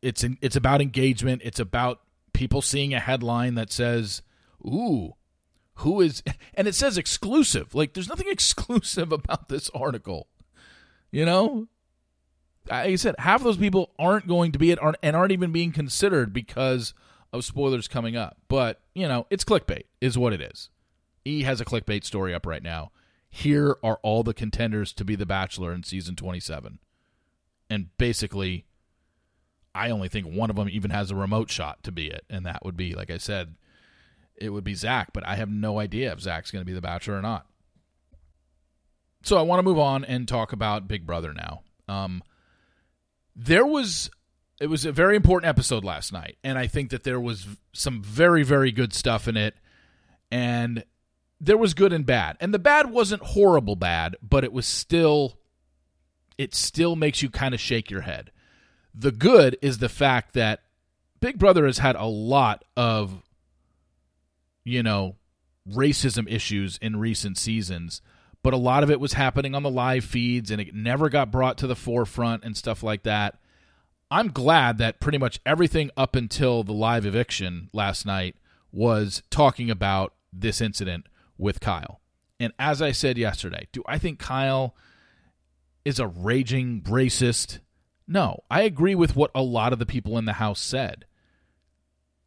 It's 0.00 0.24
in, 0.24 0.38
it's 0.40 0.56
about 0.56 0.80
engagement. 0.80 1.42
It's 1.44 1.60
about 1.60 2.00
people 2.34 2.60
seeing 2.60 2.92
a 2.92 3.00
headline 3.00 3.54
that 3.54 3.72
says, 3.72 4.20
"Ooh, 4.64 5.14
who 5.76 6.02
is?" 6.02 6.22
And 6.54 6.68
it 6.68 6.74
says 6.74 6.98
exclusive. 6.98 7.74
Like, 7.74 7.94
there's 7.94 8.08
nothing 8.08 8.28
exclusive 8.30 9.10
about 9.10 9.48
this 9.48 9.70
article. 9.74 10.28
You 11.10 11.24
know, 11.24 11.68
like 12.68 12.86
I 12.86 12.96
said, 12.96 13.14
half 13.18 13.40
of 13.40 13.44
those 13.44 13.56
people 13.56 13.92
aren't 13.98 14.26
going 14.26 14.52
to 14.52 14.58
be 14.58 14.70
it 14.70 14.82
aren't, 14.82 14.96
and 15.02 15.14
aren't 15.14 15.32
even 15.32 15.52
being 15.52 15.72
considered 15.72 16.32
because 16.32 16.94
of 17.32 17.44
spoilers 17.44 17.88
coming 17.88 18.16
up. 18.16 18.38
But, 18.48 18.80
you 18.94 19.06
know, 19.08 19.26
it's 19.30 19.44
clickbait, 19.44 19.84
is 20.00 20.16
what 20.16 20.32
it 20.32 20.40
is. 20.40 20.70
E 21.24 21.42
has 21.42 21.60
a 21.60 21.64
clickbait 21.64 22.04
story 22.04 22.34
up 22.34 22.46
right 22.46 22.62
now. 22.62 22.92
Here 23.28 23.76
are 23.82 23.98
all 24.02 24.22
the 24.22 24.34
contenders 24.34 24.92
to 24.94 25.04
be 25.04 25.16
the 25.16 25.26
Bachelor 25.26 25.72
in 25.72 25.82
season 25.82 26.14
27. 26.14 26.78
And 27.68 27.88
basically, 27.98 28.66
I 29.74 29.90
only 29.90 30.08
think 30.08 30.26
one 30.26 30.50
of 30.50 30.56
them 30.56 30.68
even 30.68 30.90
has 30.90 31.10
a 31.10 31.16
remote 31.16 31.50
shot 31.50 31.82
to 31.84 31.92
be 31.92 32.08
it. 32.08 32.24
And 32.30 32.46
that 32.46 32.64
would 32.64 32.76
be, 32.76 32.94
like 32.94 33.10
I 33.10 33.18
said, 33.18 33.54
it 34.36 34.50
would 34.50 34.64
be 34.64 34.74
Zach. 34.74 35.12
But 35.12 35.26
I 35.26 35.36
have 35.36 35.50
no 35.50 35.78
idea 35.78 36.12
if 36.12 36.20
Zach's 36.20 36.50
going 36.50 36.62
to 36.62 36.66
be 36.66 36.74
the 36.74 36.80
Bachelor 36.80 37.18
or 37.18 37.22
not. 37.22 37.46
So 39.22 39.38
I 39.38 39.42
want 39.42 39.58
to 39.58 39.64
move 39.64 39.78
on 39.78 40.04
and 40.04 40.28
talk 40.28 40.52
about 40.52 40.86
Big 40.86 41.06
Brother 41.06 41.32
now. 41.32 41.62
Um, 41.88 42.22
there 43.34 43.66
was 43.66 44.10
it 44.60 44.68
was 44.68 44.84
a 44.84 44.92
very 44.92 45.16
important 45.16 45.48
episode 45.48 45.84
last 45.84 46.12
night 46.12 46.38
and 46.44 46.56
i 46.56 46.68
think 46.68 46.90
that 46.90 47.02
there 47.02 47.18
was 47.18 47.48
some 47.72 48.00
very 48.00 48.44
very 48.44 48.70
good 48.70 48.94
stuff 48.94 49.26
in 49.26 49.36
it 49.36 49.56
and 50.30 50.84
there 51.40 51.56
was 51.56 51.74
good 51.74 51.92
and 51.92 52.06
bad. 52.06 52.36
And 52.40 52.54
the 52.54 52.58
bad 52.58 52.90
wasn't 52.90 53.22
horrible 53.22 53.76
bad, 53.76 54.16
but 54.22 54.44
it 54.44 54.52
was 54.52 54.66
still 54.66 55.38
it 56.36 56.54
still 56.54 56.96
makes 56.96 57.22
you 57.22 57.30
kind 57.30 57.54
of 57.54 57.60
shake 57.60 57.90
your 57.90 58.00
head. 58.00 58.32
The 58.94 59.12
good 59.12 59.56
is 59.60 59.78
the 59.78 59.88
fact 59.88 60.34
that 60.34 60.60
Big 61.20 61.38
Brother 61.38 61.66
has 61.66 61.78
had 61.78 61.96
a 61.96 62.04
lot 62.04 62.64
of 62.76 63.22
you 64.64 64.82
know, 64.82 65.16
racism 65.70 66.30
issues 66.30 66.78
in 66.78 66.96
recent 66.96 67.38
seasons, 67.38 68.00
but 68.42 68.54
a 68.54 68.58
lot 68.58 68.82
of 68.82 68.90
it 68.90 69.00
was 69.00 69.12
happening 69.12 69.54
on 69.54 69.62
the 69.62 69.70
live 69.70 70.04
feeds 70.04 70.50
and 70.50 70.60
it 70.60 70.74
never 70.74 71.08
got 71.08 71.30
brought 71.30 71.58
to 71.58 71.66
the 71.66 71.76
forefront 71.76 72.44
and 72.44 72.56
stuff 72.56 72.82
like 72.82 73.02
that. 73.04 73.38
I'm 74.10 74.28
glad 74.28 74.78
that 74.78 75.00
pretty 75.00 75.18
much 75.18 75.40
everything 75.46 75.90
up 75.96 76.16
until 76.16 76.62
the 76.62 76.72
live 76.72 77.06
eviction 77.06 77.68
last 77.72 78.04
night 78.04 78.36
was 78.72 79.22
talking 79.30 79.70
about 79.70 80.14
this 80.32 80.60
incident 80.60 81.06
with 81.38 81.60
Kyle. 81.60 82.00
And 82.40 82.52
as 82.58 82.82
I 82.82 82.92
said 82.92 83.16
yesterday, 83.16 83.68
do 83.72 83.82
I 83.86 83.98
think 83.98 84.18
Kyle 84.18 84.74
is 85.84 85.98
a 85.98 86.06
raging 86.06 86.82
racist? 86.82 87.60
No, 88.06 88.44
I 88.50 88.62
agree 88.62 88.94
with 88.94 89.16
what 89.16 89.30
a 89.34 89.42
lot 89.42 89.72
of 89.72 89.78
the 89.78 89.86
people 89.86 90.18
in 90.18 90.24
the 90.24 90.34
house 90.34 90.60
said 90.60 91.06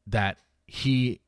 that 0.06 0.38
he 0.66 1.22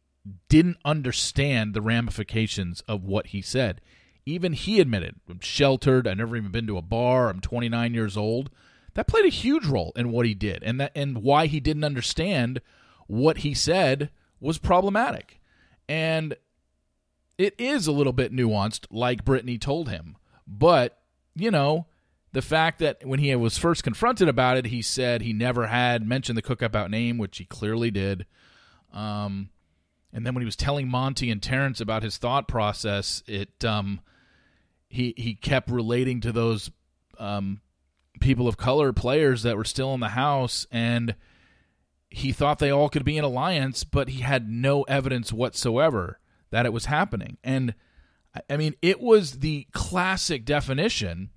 didn't 0.47 0.77
understand 0.83 1.73
the 1.73 1.81
ramifications 1.81 2.81
of 2.87 3.03
what 3.03 3.27
he 3.27 3.41
said. 3.41 3.81
Even 4.25 4.53
he 4.53 4.79
admitted, 4.79 5.15
I'm 5.29 5.39
sheltered, 5.39 6.07
I've 6.07 6.17
never 6.17 6.35
even 6.35 6.51
been 6.51 6.67
to 6.67 6.77
a 6.77 6.81
bar, 6.81 7.29
I'm 7.29 7.39
29 7.39 7.93
years 7.93 8.17
old. 8.17 8.49
That 8.95 9.07
played 9.07 9.25
a 9.25 9.29
huge 9.29 9.65
role 9.65 9.93
in 9.95 10.11
what 10.11 10.25
he 10.25 10.33
did 10.33 10.63
and 10.63 10.79
that 10.79 10.91
and 10.95 11.19
why 11.19 11.45
he 11.45 11.59
didn't 11.59 11.83
understand 11.83 12.61
what 13.07 13.39
he 13.39 13.53
said 13.53 14.09
was 14.39 14.57
problematic. 14.57 15.39
And 15.87 16.35
it 17.37 17.55
is 17.57 17.87
a 17.87 17.91
little 17.91 18.13
bit 18.13 18.33
nuanced, 18.33 18.85
like 18.91 19.25
Brittany 19.25 19.57
told 19.57 19.89
him. 19.89 20.17
But, 20.45 20.99
you 21.35 21.49
know, 21.51 21.87
the 22.31 22.41
fact 22.41 22.79
that 22.79 23.05
when 23.05 23.19
he 23.19 23.33
was 23.35 23.57
first 23.57 23.83
confronted 23.83 24.27
about 24.29 24.57
it, 24.57 24.65
he 24.67 24.81
said 24.81 25.21
he 25.21 25.33
never 25.33 25.67
had 25.67 26.07
mentioned 26.07 26.37
the 26.37 26.43
cookout 26.43 26.75
out 26.75 26.91
name, 26.91 27.17
which 27.17 27.37
he 27.37 27.45
clearly 27.45 27.89
did. 27.89 28.25
Um, 28.93 29.49
and 30.13 30.25
then 30.25 30.33
when 30.33 30.41
he 30.41 30.45
was 30.45 30.55
telling 30.55 30.87
Monty 30.87 31.31
and 31.31 31.41
Terrance 31.41 31.81
about 31.81 32.03
his 32.03 32.17
thought 32.17 32.47
process, 32.47 33.23
it 33.27 33.63
um, 33.63 34.01
he 34.89 35.13
he 35.17 35.35
kept 35.35 35.69
relating 35.69 36.21
to 36.21 36.31
those 36.31 36.71
um, 37.17 37.61
people 38.19 38.47
of 38.47 38.57
color 38.57 38.93
players 38.93 39.43
that 39.43 39.57
were 39.57 39.65
still 39.65 39.93
in 39.93 39.99
the 39.99 40.09
house, 40.09 40.67
and 40.71 41.15
he 42.09 42.31
thought 42.31 42.59
they 42.59 42.71
all 42.71 42.89
could 42.89 43.05
be 43.05 43.17
in 43.17 43.23
alliance, 43.23 43.83
but 43.83 44.09
he 44.09 44.21
had 44.21 44.49
no 44.49 44.83
evidence 44.83 45.31
whatsoever 45.31 46.19
that 46.49 46.65
it 46.65 46.73
was 46.73 46.85
happening. 46.85 47.37
And 47.43 47.75
I 48.49 48.57
mean, 48.57 48.75
it 48.81 48.99
was 48.99 49.39
the 49.39 49.67
classic 49.73 50.45
definition 50.45 51.29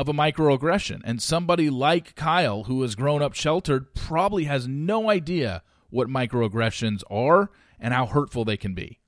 of 0.00 0.08
a 0.08 0.14
microaggression. 0.14 1.02
And 1.04 1.20
somebody 1.20 1.68
like 1.68 2.14
Kyle, 2.14 2.64
who 2.64 2.80
has 2.80 2.94
grown 2.94 3.20
up 3.20 3.34
sheltered, 3.34 3.94
probably 3.94 4.44
has 4.44 4.66
no 4.66 5.10
idea 5.10 5.62
what 5.90 6.08
microaggressions 6.08 7.02
are 7.10 7.50
and 7.78 7.92
how 7.92 8.06
hurtful 8.06 8.46
they 8.46 8.56
can 8.56 8.72
be. 8.72 8.98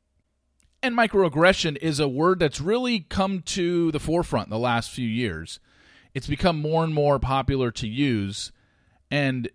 And 0.82 0.94
microaggression 0.94 1.78
is 1.78 1.98
a 1.98 2.08
word 2.08 2.40
that's 2.40 2.60
really 2.60 3.00
come 3.00 3.40
to 3.40 3.90
the 3.90 4.00
forefront 4.00 4.48
in 4.48 4.50
the 4.50 4.58
last 4.58 4.90
few 4.90 5.08
years. 5.08 5.60
It's 6.12 6.26
become 6.26 6.60
more 6.60 6.84
and 6.84 6.92
more 6.92 7.18
popular 7.18 7.70
to 7.70 7.88
use. 7.88 8.52
And 9.10 9.48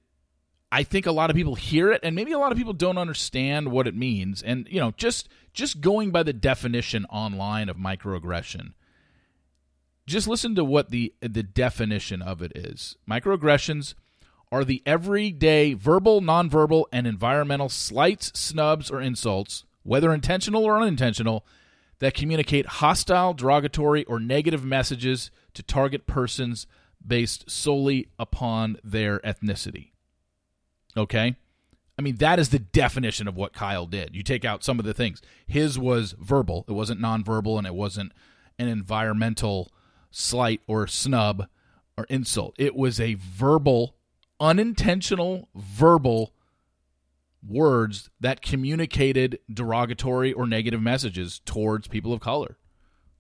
I 0.72 0.82
think 0.82 1.06
a 1.06 1.12
lot 1.12 1.29
of 1.29 1.36
people 1.36 1.53
hear 1.53 1.91
it 1.91 2.01
and 2.01 2.15
maybe 2.15 2.32
a 2.32 2.39
lot 2.39 2.51
of 2.51 2.58
people 2.58 2.74
don't 2.74 2.98
understand 2.98 3.72
what 3.72 3.86
it 3.86 3.96
means. 3.96 4.41
And, 4.41 4.67
you 4.72 4.79
know, 4.79 4.91
just 4.98 5.29
just 5.53 5.82
going 5.82 6.10
by 6.10 6.24
the 6.24 6.34
definition 6.34 7.06
online 7.12 7.70
of 7.70 7.77
microaggression, 7.77 8.74
just 10.07 10.27
listen 10.27 10.55
to 10.55 10.63
what 10.63 10.89
the 10.89 11.13
the 11.21 11.43
definition 11.43 12.21
of 12.21 12.41
it 12.41 12.53
is. 12.55 12.95
Microaggressions 13.09 13.93
are 14.51 14.63
the 14.63 14.81
everyday 14.85 15.73
verbal, 15.73 16.21
nonverbal, 16.21 16.85
and 16.91 17.05
environmental 17.05 17.69
slights, 17.69 18.31
snubs, 18.39 18.89
or 18.89 19.01
insults, 19.01 19.65
whether 19.83 20.13
intentional 20.13 20.63
or 20.63 20.77
unintentional, 20.81 21.45
that 21.99 22.13
communicate 22.13 22.65
hostile, 22.65 23.33
derogatory, 23.33 24.05
or 24.05 24.19
negative 24.19 24.63
messages 24.63 25.31
to 25.53 25.61
target 25.61 26.07
persons 26.07 26.65
based 27.05 27.49
solely 27.49 28.07
upon 28.17 28.77
their 28.83 29.19
ethnicity. 29.19 29.91
Okay? 30.95 31.35
I 31.97 32.01
mean, 32.01 32.17
that 32.17 32.39
is 32.39 32.49
the 32.49 32.59
definition 32.59 33.27
of 33.27 33.35
what 33.35 33.53
Kyle 33.53 33.87
did. 33.87 34.15
You 34.15 34.23
take 34.23 34.45
out 34.45 34.63
some 34.63 34.79
of 34.79 34.85
the 34.85 34.93
things. 34.93 35.21
His 35.47 35.77
was 35.77 36.13
verbal, 36.13 36.63
it 36.67 36.73
wasn't 36.73 37.01
nonverbal, 37.01 37.57
and 37.57 37.67
it 37.67 37.73
wasn't 37.73 38.13
an 38.59 38.67
environmental 38.67 39.71
slight 40.11 40.61
or 40.67 40.87
snub 40.87 41.47
or 41.97 42.05
insult. 42.05 42.55
It 42.57 42.75
was 42.75 42.99
a 42.99 43.15
verbal 43.15 43.95
unintentional 44.39 45.49
verbal 45.55 46.33
words 47.45 48.09
that 48.19 48.41
communicated 48.41 49.39
derogatory 49.51 50.33
or 50.33 50.47
negative 50.47 50.81
messages 50.81 51.39
towards 51.45 51.87
people 51.87 52.13
of 52.13 52.19
color. 52.19 52.57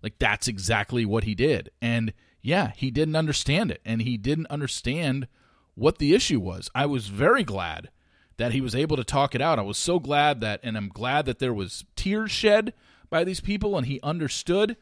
Like 0.03 0.19
that's 0.19 0.47
exactly 0.47 1.05
what 1.05 1.23
he 1.23 1.33
did. 1.33 1.71
And 1.81 2.13
yeah, 2.41 2.71
he 2.75 2.91
didn't 2.91 3.15
understand 3.15 3.71
it 3.71 3.81
and 3.85 4.01
he 4.01 4.17
didn't 4.17 4.47
understand 4.47 5.27
what 5.75 5.97
the 5.97 6.13
issue 6.13 6.39
was. 6.39 6.69
I 6.75 6.85
was 6.85 7.07
very 7.07 7.43
glad 7.43 7.89
that 8.37 8.51
he 8.51 8.61
was 8.61 8.75
able 8.75 8.97
to 8.97 9.03
talk 9.03 9.33
it 9.33 9.41
out. 9.41 9.59
I 9.59 9.63
was 9.63 9.77
so 9.77 9.99
glad 9.99 10.41
that 10.41 10.59
and 10.63 10.77
I'm 10.77 10.89
glad 10.89 11.25
that 11.25 11.39
there 11.39 11.53
was 11.53 11.85
tears 11.95 12.31
shed 12.31 12.73
by 13.09 13.23
these 13.23 13.39
people 13.39 13.77
and 13.77 13.87
he 13.87 13.99
understood. 14.03 14.77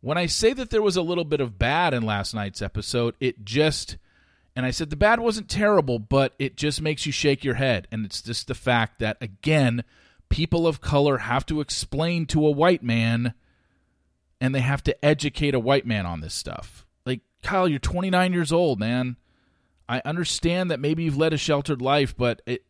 When 0.00 0.18
I 0.18 0.26
say 0.26 0.52
that 0.52 0.70
there 0.70 0.82
was 0.82 0.96
a 0.96 1.02
little 1.02 1.24
bit 1.24 1.40
of 1.40 1.58
bad 1.58 1.94
in 1.94 2.04
last 2.04 2.34
night's 2.34 2.62
episode, 2.62 3.14
it 3.20 3.44
just 3.44 3.96
and 4.56 4.64
I 4.64 4.70
said 4.70 4.88
the 4.88 4.96
bad 4.96 5.20
wasn't 5.20 5.50
terrible, 5.50 5.98
but 5.98 6.34
it 6.38 6.56
just 6.56 6.80
makes 6.80 7.04
you 7.04 7.12
shake 7.12 7.44
your 7.44 7.54
head. 7.54 7.86
And 7.92 8.06
it's 8.06 8.22
just 8.22 8.48
the 8.48 8.54
fact 8.54 9.00
that, 9.00 9.18
again, 9.20 9.84
people 10.30 10.66
of 10.66 10.80
color 10.80 11.18
have 11.18 11.44
to 11.46 11.60
explain 11.60 12.24
to 12.26 12.46
a 12.46 12.50
white 12.50 12.82
man 12.82 13.34
and 14.40 14.54
they 14.54 14.60
have 14.60 14.82
to 14.84 15.04
educate 15.04 15.54
a 15.54 15.60
white 15.60 15.86
man 15.86 16.06
on 16.06 16.20
this 16.20 16.32
stuff. 16.32 16.86
Like, 17.04 17.20
Kyle, 17.42 17.68
you're 17.68 17.78
29 17.78 18.32
years 18.32 18.50
old, 18.50 18.80
man. 18.80 19.16
I 19.88 20.00
understand 20.06 20.70
that 20.70 20.80
maybe 20.80 21.04
you've 21.04 21.18
led 21.18 21.34
a 21.34 21.38
sheltered 21.38 21.82
life, 21.82 22.16
but 22.16 22.40
it, 22.46 22.64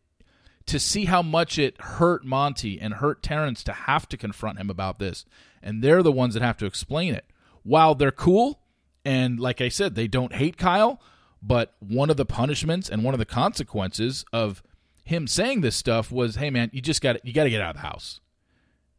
to 0.67 0.79
see 0.79 1.05
how 1.05 1.21
much 1.21 1.57
it 1.57 1.79
hurt 1.81 2.25
Monty 2.25 2.79
and 2.79 2.95
hurt 2.95 3.23
Terrance 3.23 3.63
to 3.63 3.73
have 3.73 4.07
to 4.09 4.17
confront 4.17 4.59
him 4.59 4.69
about 4.69 4.99
this, 4.99 5.25
and 5.63 5.83
they're 5.83 6.03
the 6.03 6.11
ones 6.11 6.33
that 6.33 6.43
have 6.43 6.57
to 6.57 6.65
explain 6.65 7.13
it. 7.13 7.25
While 7.63 7.95
they're 7.95 8.11
cool, 8.11 8.59
and 9.03 9.39
like 9.39 9.61
I 9.61 9.69
said, 9.69 9.95
they 9.95 10.07
don't 10.07 10.33
hate 10.33 10.57
Kyle, 10.57 11.01
but 11.41 11.75
one 11.79 12.09
of 12.09 12.17
the 12.17 12.25
punishments 12.25 12.89
and 12.89 13.03
one 13.03 13.13
of 13.13 13.19
the 13.19 13.25
consequences 13.25 14.25
of 14.33 14.61
him 15.03 15.27
saying 15.27 15.61
this 15.61 15.75
stuff 15.75 16.11
was, 16.11 16.35
"Hey, 16.35 16.49
man, 16.49 16.69
you 16.73 16.81
just 16.81 17.01
got 17.01 17.25
you 17.25 17.33
got 17.33 17.45
to 17.45 17.49
get 17.49 17.61
out 17.61 17.75
of 17.75 17.81
the 17.81 17.87
house." 17.87 18.19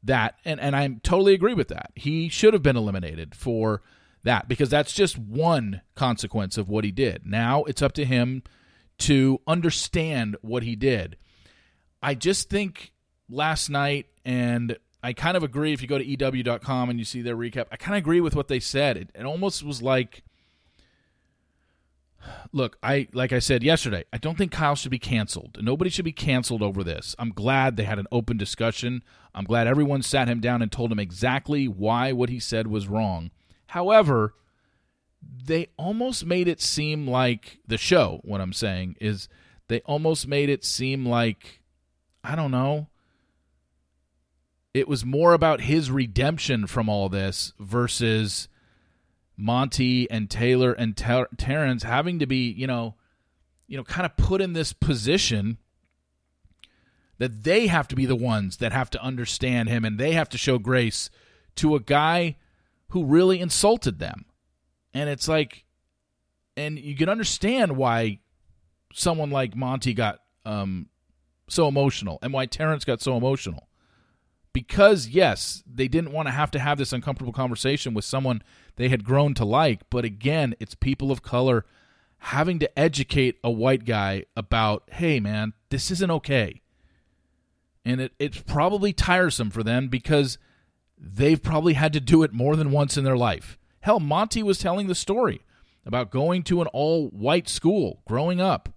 That 0.02 0.36
and 0.44 0.58
and 0.60 0.74
I 0.74 0.88
totally 1.02 1.34
agree 1.34 1.54
with 1.54 1.68
that. 1.68 1.92
He 1.94 2.28
should 2.28 2.54
have 2.54 2.62
been 2.62 2.76
eliminated 2.76 3.34
for 3.34 3.82
that 4.22 4.48
because 4.48 4.70
that's 4.70 4.92
just 4.92 5.18
one 5.18 5.82
consequence 5.94 6.56
of 6.56 6.68
what 6.68 6.84
he 6.84 6.90
did. 6.90 7.26
Now 7.26 7.64
it's 7.64 7.82
up 7.82 7.92
to 7.92 8.04
him 8.04 8.42
to 8.98 9.40
understand 9.46 10.36
what 10.40 10.62
he 10.62 10.74
did. 10.74 11.16
I 12.02 12.14
just 12.14 12.48
think 12.48 12.92
last 13.28 13.68
night, 13.68 14.06
and 14.24 14.76
I 15.02 15.12
kind 15.12 15.36
of 15.36 15.42
agree 15.42 15.72
if 15.72 15.82
you 15.82 15.88
go 15.88 15.98
to 15.98 16.04
EW.com 16.04 16.90
and 16.90 16.98
you 16.98 17.04
see 17.04 17.22
their 17.22 17.36
recap, 17.36 17.66
I 17.70 17.76
kind 17.76 17.96
of 17.96 17.98
agree 17.98 18.20
with 18.20 18.34
what 18.36 18.48
they 18.48 18.60
said. 18.60 18.96
It, 18.96 19.10
it 19.14 19.24
almost 19.24 19.62
was 19.64 19.82
like 19.82 20.22
look, 22.52 22.78
I 22.82 23.08
like 23.12 23.32
I 23.32 23.38
said 23.38 23.62
yesterday, 23.62 24.04
I 24.12 24.18
don't 24.18 24.36
think 24.36 24.52
Kyle 24.52 24.74
should 24.74 24.90
be 24.90 24.98
canceled. 24.98 25.58
Nobody 25.60 25.90
should 25.90 26.04
be 26.04 26.12
canceled 26.12 26.62
over 26.62 26.82
this. 26.82 27.14
I'm 27.18 27.30
glad 27.30 27.76
they 27.76 27.84
had 27.84 27.98
an 27.98 28.06
open 28.12 28.36
discussion. 28.36 29.02
I'm 29.34 29.44
glad 29.44 29.66
everyone 29.66 30.02
sat 30.02 30.28
him 30.28 30.40
down 30.40 30.62
and 30.62 30.70
told 30.70 30.90
him 30.92 30.98
exactly 30.98 31.66
why 31.68 32.12
what 32.12 32.28
he 32.28 32.40
said 32.40 32.66
was 32.66 32.88
wrong. 32.88 33.30
However, 33.68 34.34
they 35.22 35.68
almost 35.76 36.24
made 36.24 36.48
it 36.48 36.60
seem 36.60 37.06
like 37.06 37.58
the 37.66 37.78
show, 37.78 38.20
what 38.24 38.40
I'm 38.40 38.52
saying 38.52 38.96
is 39.00 39.28
they 39.68 39.80
almost 39.80 40.26
made 40.26 40.48
it 40.48 40.64
seem 40.64 41.04
like 41.06 41.57
I 42.22 42.36
don't 42.36 42.50
know. 42.50 42.88
It 44.74 44.88
was 44.88 45.04
more 45.04 45.32
about 45.32 45.62
his 45.62 45.90
redemption 45.90 46.66
from 46.66 46.88
all 46.88 47.08
this 47.08 47.52
versus 47.58 48.48
Monty 49.36 50.10
and 50.10 50.28
Taylor 50.28 50.72
and 50.72 50.96
Ter- 50.96 51.28
Terrance 51.36 51.82
having 51.82 52.18
to 52.18 52.26
be, 52.26 52.50
you 52.50 52.66
know, 52.66 52.94
you 53.66 53.76
know, 53.76 53.84
kind 53.84 54.06
of 54.06 54.16
put 54.16 54.40
in 54.40 54.52
this 54.52 54.72
position 54.72 55.58
that 57.18 57.44
they 57.44 57.66
have 57.66 57.88
to 57.88 57.96
be 57.96 58.06
the 58.06 58.16
ones 58.16 58.58
that 58.58 58.72
have 58.72 58.90
to 58.90 59.02
understand 59.02 59.68
him 59.68 59.84
and 59.84 59.98
they 59.98 60.12
have 60.12 60.28
to 60.28 60.38
show 60.38 60.58
grace 60.58 61.10
to 61.56 61.74
a 61.74 61.80
guy 61.80 62.36
who 62.90 63.04
really 63.04 63.40
insulted 63.40 63.98
them. 63.98 64.24
And 64.94 65.10
it's 65.10 65.28
like 65.28 65.64
and 66.58 66.76
you 66.76 66.96
can 66.96 67.08
understand 67.08 67.76
why 67.76 68.18
someone 68.92 69.30
like 69.30 69.54
Monty 69.54 69.94
got 69.94 70.20
um, 70.44 70.88
so 71.48 71.68
emotional 71.68 72.18
and 72.22 72.32
why 72.32 72.46
Terrance 72.46 72.84
got 72.84 73.00
so 73.00 73.16
emotional 73.16 73.68
because 74.52 75.06
yes, 75.06 75.62
they 75.72 75.86
didn't 75.86 76.12
want 76.12 76.26
to 76.26 76.32
have 76.32 76.50
to 76.50 76.58
have 76.58 76.78
this 76.78 76.92
uncomfortable 76.92 77.32
conversation 77.32 77.94
with 77.94 78.04
someone 78.04 78.42
they 78.74 78.88
had 78.88 79.04
grown 79.04 79.32
to 79.34 79.44
like, 79.44 79.88
but 79.88 80.04
again, 80.04 80.54
it's 80.58 80.74
people 80.74 81.12
of 81.12 81.22
color 81.22 81.64
having 82.18 82.58
to 82.58 82.78
educate 82.78 83.38
a 83.44 83.50
white 83.52 83.84
guy 83.84 84.24
about, 84.36 84.82
"Hey 84.90 85.20
man, 85.20 85.52
this 85.70 85.92
isn't 85.92 86.10
okay." 86.10 86.62
And 87.84 88.00
it, 88.00 88.12
it's 88.18 88.40
probably 88.42 88.92
tiresome 88.92 89.50
for 89.50 89.62
them 89.62 89.86
because 89.86 90.38
they've 90.98 91.40
probably 91.40 91.74
had 91.74 91.92
to 91.92 92.00
do 92.00 92.24
it 92.24 92.32
more 92.32 92.56
than 92.56 92.72
once 92.72 92.96
in 92.96 93.04
their 93.04 93.16
life. 93.16 93.58
Hell, 93.80 94.00
Monty 94.00 94.42
was 94.42 94.58
telling 94.58 94.88
the 94.88 94.94
story 94.96 95.42
about 95.86 96.10
going 96.10 96.42
to 96.42 96.60
an 96.60 96.66
all 96.68 97.10
white 97.10 97.48
school 97.48 98.02
growing 98.06 98.40
up. 98.40 98.68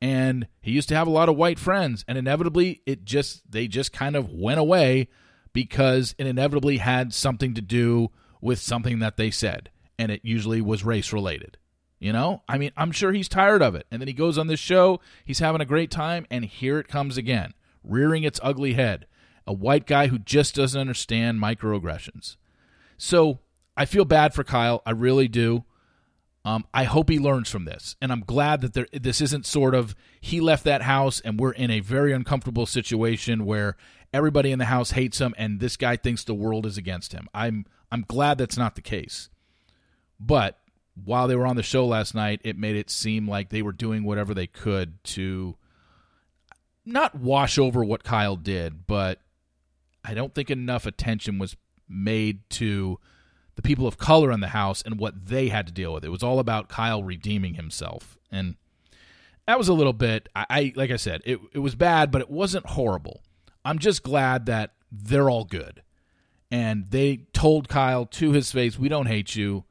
And 0.00 0.46
he 0.60 0.72
used 0.72 0.88
to 0.90 0.94
have 0.94 1.06
a 1.06 1.10
lot 1.10 1.28
of 1.28 1.36
white 1.36 1.58
friends, 1.58 2.04
and 2.06 2.18
inevitably 2.18 2.82
it 2.86 3.04
just 3.04 3.50
they 3.50 3.66
just 3.66 3.92
kind 3.92 4.14
of 4.14 4.30
went 4.30 4.60
away 4.60 5.08
because 5.52 6.14
it 6.18 6.26
inevitably 6.26 6.78
had 6.78 7.14
something 7.14 7.54
to 7.54 7.62
do 7.62 8.10
with 8.40 8.58
something 8.58 8.98
that 8.98 9.16
they 9.16 9.30
said, 9.30 9.70
and 9.98 10.12
it 10.12 10.20
usually 10.22 10.60
was 10.60 10.84
race 10.84 11.12
related. 11.12 11.56
You 11.98 12.12
know? 12.12 12.42
I 12.46 12.58
mean, 12.58 12.72
I'm 12.76 12.92
sure 12.92 13.12
he's 13.12 13.28
tired 13.28 13.62
of 13.62 13.74
it. 13.74 13.86
And 13.90 14.00
then 14.00 14.06
he 14.06 14.12
goes 14.12 14.36
on 14.36 14.48
this 14.48 14.60
show, 14.60 15.00
he's 15.24 15.38
having 15.38 15.62
a 15.62 15.66
great 15.66 15.90
time, 15.90 16.26
and 16.30 16.44
here 16.44 16.78
it 16.78 16.88
comes 16.88 17.16
again, 17.16 17.54
rearing 17.82 18.22
its 18.22 18.40
ugly 18.42 18.74
head. 18.74 19.06
A 19.46 19.52
white 19.52 19.86
guy 19.86 20.08
who 20.08 20.18
just 20.18 20.54
doesn't 20.54 20.80
understand 20.80 21.40
microaggressions. 21.40 22.36
So 22.98 23.38
I 23.76 23.84
feel 23.84 24.04
bad 24.04 24.34
for 24.34 24.44
Kyle. 24.44 24.82
I 24.84 24.90
really 24.90 25.28
do. 25.28 25.64
Um, 26.46 26.64
I 26.72 26.84
hope 26.84 27.10
he 27.10 27.18
learns 27.18 27.50
from 27.50 27.64
this, 27.64 27.96
and 28.00 28.12
I'm 28.12 28.20
glad 28.20 28.60
that 28.60 28.72
there, 28.72 28.86
this 28.92 29.20
isn't 29.20 29.46
sort 29.46 29.74
of 29.74 29.96
he 30.20 30.40
left 30.40 30.62
that 30.62 30.82
house 30.82 31.20
and 31.20 31.40
we're 31.40 31.50
in 31.50 31.72
a 31.72 31.80
very 31.80 32.12
uncomfortable 32.12 32.66
situation 32.66 33.44
where 33.44 33.76
everybody 34.14 34.52
in 34.52 34.60
the 34.60 34.66
house 34.66 34.92
hates 34.92 35.20
him 35.20 35.34
and 35.36 35.58
this 35.58 35.76
guy 35.76 35.96
thinks 35.96 36.22
the 36.22 36.34
world 36.34 36.64
is 36.64 36.78
against 36.78 37.12
him. 37.12 37.26
I'm 37.34 37.66
I'm 37.90 38.04
glad 38.06 38.38
that's 38.38 38.56
not 38.56 38.76
the 38.76 38.80
case. 38.80 39.28
But 40.20 40.56
while 41.04 41.26
they 41.26 41.34
were 41.34 41.48
on 41.48 41.56
the 41.56 41.64
show 41.64 41.84
last 41.84 42.14
night, 42.14 42.40
it 42.44 42.56
made 42.56 42.76
it 42.76 42.90
seem 42.90 43.28
like 43.28 43.48
they 43.48 43.62
were 43.62 43.72
doing 43.72 44.04
whatever 44.04 44.32
they 44.32 44.46
could 44.46 45.02
to 45.02 45.56
not 46.84 47.16
wash 47.16 47.58
over 47.58 47.84
what 47.84 48.04
Kyle 48.04 48.36
did, 48.36 48.86
but 48.86 49.20
I 50.04 50.14
don't 50.14 50.32
think 50.32 50.52
enough 50.52 50.86
attention 50.86 51.40
was 51.40 51.56
made 51.88 52.48
to 52.50 53.00
the 53.56 53.62
people 53.62 53.86
of 53.86 53.98
color 53.98 54.30
in 54.30 54.40
the 54.40 54.48
house 54.48 54.82
and 54.82 54.98
what 54.98 55.26
they 55.26 55.48
had 55.48 55.66
to 55.66 55.72
deal 55.72 55.92
with. 55.92 56.04
It 56.04 56.10
was 56.10 56.22
all 56.22 56.38
about 56.38 56.68
Kyle 56.68 57.02
redeeming 57.02 57.54
himself. 57.54 58.18
And 58.30 58.54
that 59.46 59.58
was 59.58 59.68
a 59.68 59.74
little 59.74 59.92
bit 59.92 60.28
I, 60.36 60.46
I 60.48 60.72
like 60.76 60.90
I 60.90 60.96
said, 60.96 61.22
it 61.24 61.40
it 61.52 61.58
was 61.58 61.74
bad, 61.74 62.10
but 62.10 62.20
it 62.20 62.30
wasn't 62.30 62.66
horrible. 62.66 63.22
I'm 63.64 63.78
just 63.78 64.02
glad 64.02 64.46
that 64.46 64.72
they're 64.92 65.30
all 65.30 65.44
good. 65.44 65.82
And 66.50 66.86
they 66.90 67.26
told 67.32 67.68
Kyle 67.68 68.06
to 68.06 68.32
his 68.32 68.52
face, 68.52 68.78
We 68.78 68.88
don't 68.88 69.06
hate 69.06 69.34
you. 69.34 69.64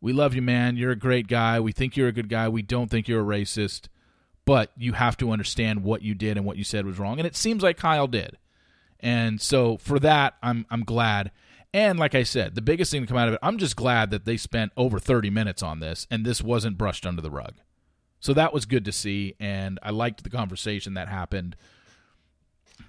We 0.00 0.12
love 0.12 0.34
you, 0.34 0.42
man. 0.42 0.76
You're 0.76 0.92
a 0.92 0.96
great 0.96 1.26
guy. 1.26 1.58
We 1.60 1.72
think 1.72 1.96
you're 1.96 2.08
a 2.08 2.12
good 2.12 2.28
guy. 2.28 2.48
We 2.48 2.62
don't 2.62 2.90
think 2.90 3.08
you're 3.08 3.20
a 3.20 3.38
racist. 3.38 3.88
But 4.44 4.70
you 4.76 4.92
have 4.92 5.16
to 5.16 5.32
understand 5.32 5.82
what 5.82 6.02
you 6.02 6.14
did 6.14 6.36
and 6.36 6.46
what 6.46 6.56
you 6.56 6.62
said 6.62 6.86
was 6.86 6.98
wrong. 6.98 7.18
And 7.18 7.26
it 7.26 7.34
seems 7.34 7.62
like 7.62 7.76
Kyle 7.76 8.06
did. 8.06 8.38
And 9.00 9.40
so 9.40 9.76
for 9.78 9.98
that, 10.00 10.34
I'm 10.42 10.66
I'm 10.70 10.84
glad. 10.84 11.32
And 11.72 11.98
like 11.98 12.14
I 12.14 12.22
said, 12.22 12.54
the 12.54 12.62
biggest 12.62 12.90
thing 12.90 13.02
to 13.02 13.06
come 13.06 13.16
out 13.16 13.28
of 13.28 13.34
it, 13.34 13.40
I'm 13.42 13.58
just 13.58 13.76
glad 13.76 14.10
that 14.10 14.24
they 14.24 14.36
spent 14.36 14.72
over 14.76 14.98
30 14.98 15.30
minutes 15.30 15.62
on 15.62 15.80
this 15.80 16.06
and 16.10 16.24
this 16.24 16.42
wasn't 16.42 16.78
brushed 16.78 17.06
under 17.06 17.20
the 17.20 17.30
rug. 17.30 17.54
So 18.20 18.32
that 18.34 18.52
was 18.52 18.64
good 18.64 18.84
to 18.86 18.92
see. 18.92 19.34
And 19.38 19.78
I 19.82 19.90
liked 19.90 20.24
the 20.24 20.30
conversation 20.30 20.94
that 20.94 21.08
happened. 21.08 21.56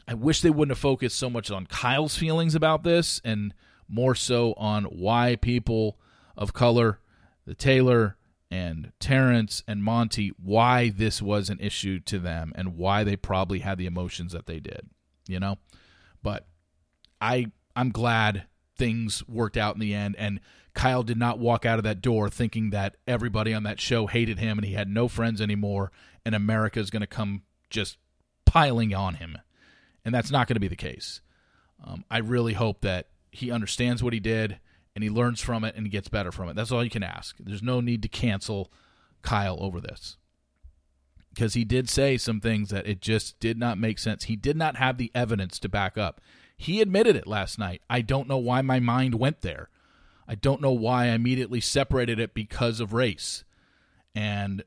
I 0.07 0.13
wish 0.13 0.41
they 0.41 0.49
wouldn't 0.49 0.71
have 0.71 0.79
focused 0.79 1.17
so 1.17 1.29
much 1.29 1.51
on 1.51 1.65
Kyle's 1.65 2.17
feelings 2.17 2.55
about 2.55 2.83
this 2.83 3.21
and 3.23 3.53
more 3.89 4.15
so 4.15 4.53
on 4.57 4.85
why 4.85 5.35
people 5.35 5.99
of 6.35 6.53
color, 6.53 6.99
the 7.45 7.55
Taylor 7.55 8.17
and 8.49 8.91
Terrance 8.99 9.63
and 9.67 9.83
Monty, 9.83 10.31
why 10.41 10.89
this 10.89 11.21
was 11.21 11.49
an 11.49 11.59
issue 11.59 11.99
to 12.01 12.19
them 12.19 12.53
and 12.55 12.77
why 12.77 13.03
they 13.03 13.15
probably 13.15 13.59
had 13.59 13.77
the 13.77 13.85
emotions 13.85 14.31
that 14.31 14.45
they 14.45 14.59
did, 14.59 14.89
you 15.27 15.39
know? 15.39 15.57
But 16.23 16.47
I 17.19 17.51
I'm 17.75 17.91
glad 17.91 18.45
things 18.77 19.27
worked 19.27 19.57
out 19.57 19.75
in 19.75 19.79
the 19.79 19.93
end. 19.93 20.15
And 20.17 20.39
Kyle 20.73 21.03
did 21.03 21.17
not 21.17 21.39
walk 21.39 21.65
out 21.65 21.79
of 21.79 21.83
that 21.83 22.01
door 22.01 22.29
thinking 22.29 22.69
that 22.69 22.97
everybody 23.07 23.53
on 23.53 23.63
that 23.63 23.79
show 23.79 24.07
hated 24.07 24.39
him 24.39 24.57
and 24.57 24.65
he 24.65 24.73
had 24.73 24.89
no 24.89 25.07
friends 25.07 25.41
anymore 25.41 25.91
and 26.25 26.35
America 26.35 26.79
is 26.79 26.89
going 26.89 27.01
to 27.01 27.07
come 27.07 27.41
just 27.69 27.97
piling 28.45 28.93
on 28.93 29.15
him. 29.15 29.37
And 30.05 30.13
that's 30.13 30.31
not 30.31 30.47
going 30.47 30.55
to 30.55 30.61
be 30.61 30.67
the 30.67 30.75
case. 30.75 31.21
Um, 31.83 32.03
I 32.09 32.19
really 32.19 32.53
hope 32.53 32.81
that 32.81 33.09
he 33.31 33.51
understands 33.51 34.03
what 34.03 34.13
he 34.13 34.19
did 34.19 34.59
and 34.95 35.03
he 35.03 35.09
learns 35.09 35.41
from 35.41 35.63
it 35.63 35.75
and 35.75 35.85
he 35.85 35.89
gets 35.89 36.09
better 36.09 36.31
from 36.31 36.49
it. 36.49 36.55
That's 36.55 36.71
all 36.71 36.83
you 36.83 36.89
can 36.89 37.03
ask. 37.03 37.35
There's 37.39 37.61
no 37.61 37.81
need 37.81 38.01
to 38.03 38.07
cancel 38.07 38.71
Kyle 39.21 39.57
over 39.59 39.79
this. 39.79 40.17
Because 41.33 41.53
he 41.53 41.63
did 41.63 41.87
say 41.87 42.17
some 42.17 42.39
things 42.39 42.69
that 42.71 42.87
it 42.87 42.99
just 42.99 43.39
did 43.39 43.59
not 43.59 43.77
make 43.77 43.99
sense. 43.99 44.23
He 44.23 44.35
did 44.35 44.57
not 44.57 44.77
have 44.77 44.97
the 44.97 45.11
evidence 45.13 45.59
to 45.59 45.69
back 45.69 45.97
up. 45.97 46.19
He 46.57 46.81
admitted 46.81 47.15
it 47.15 47.27
last 47.27 47.59
night. 47.59 47.81
I 47.89 48.01
don't 48.01 48.27
know 48.27 48.37
why 48.37 48.61
my 48.61 48.79
mind 48.79 49.15
went 49.15 49.41
there. 49.41 49.69
I 50.27 50.35
don't 50.35 50.61
know 50.61 50.71
why 50.71 51.05
I 51.05 51.09
immediately 51.09 51.61
separated 51.61 52.19
it 52.19 52.33
because 52.33 52.79
of 52.79 52.93
race. 52.93 53.43
And 54.15 54.63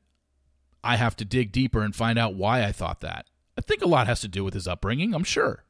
I 0.83 0.97
have 0.97 1.17
to 1.17 1.25
dig 1.25 1.53
deeper 1.53 1.83
and 1.83 1.95
find 1.95 2.19
out 2.19 2.35
why 2.35 2.65
I 2.65 2.73
thought 2.73 3.01
that. 3.01 3.27
I 3.59 3.61
think 3.61 3.83
a 3.83 3.89
lot 3.89 4.07
has 4.07 4.21
to 4.23 4.29
do 4.29 4.45
with 4.45 4.55
his 4.55 4.69
upbringing, 4.69 5.15
I'm 5.15 5.25
sure. 5.25 5.65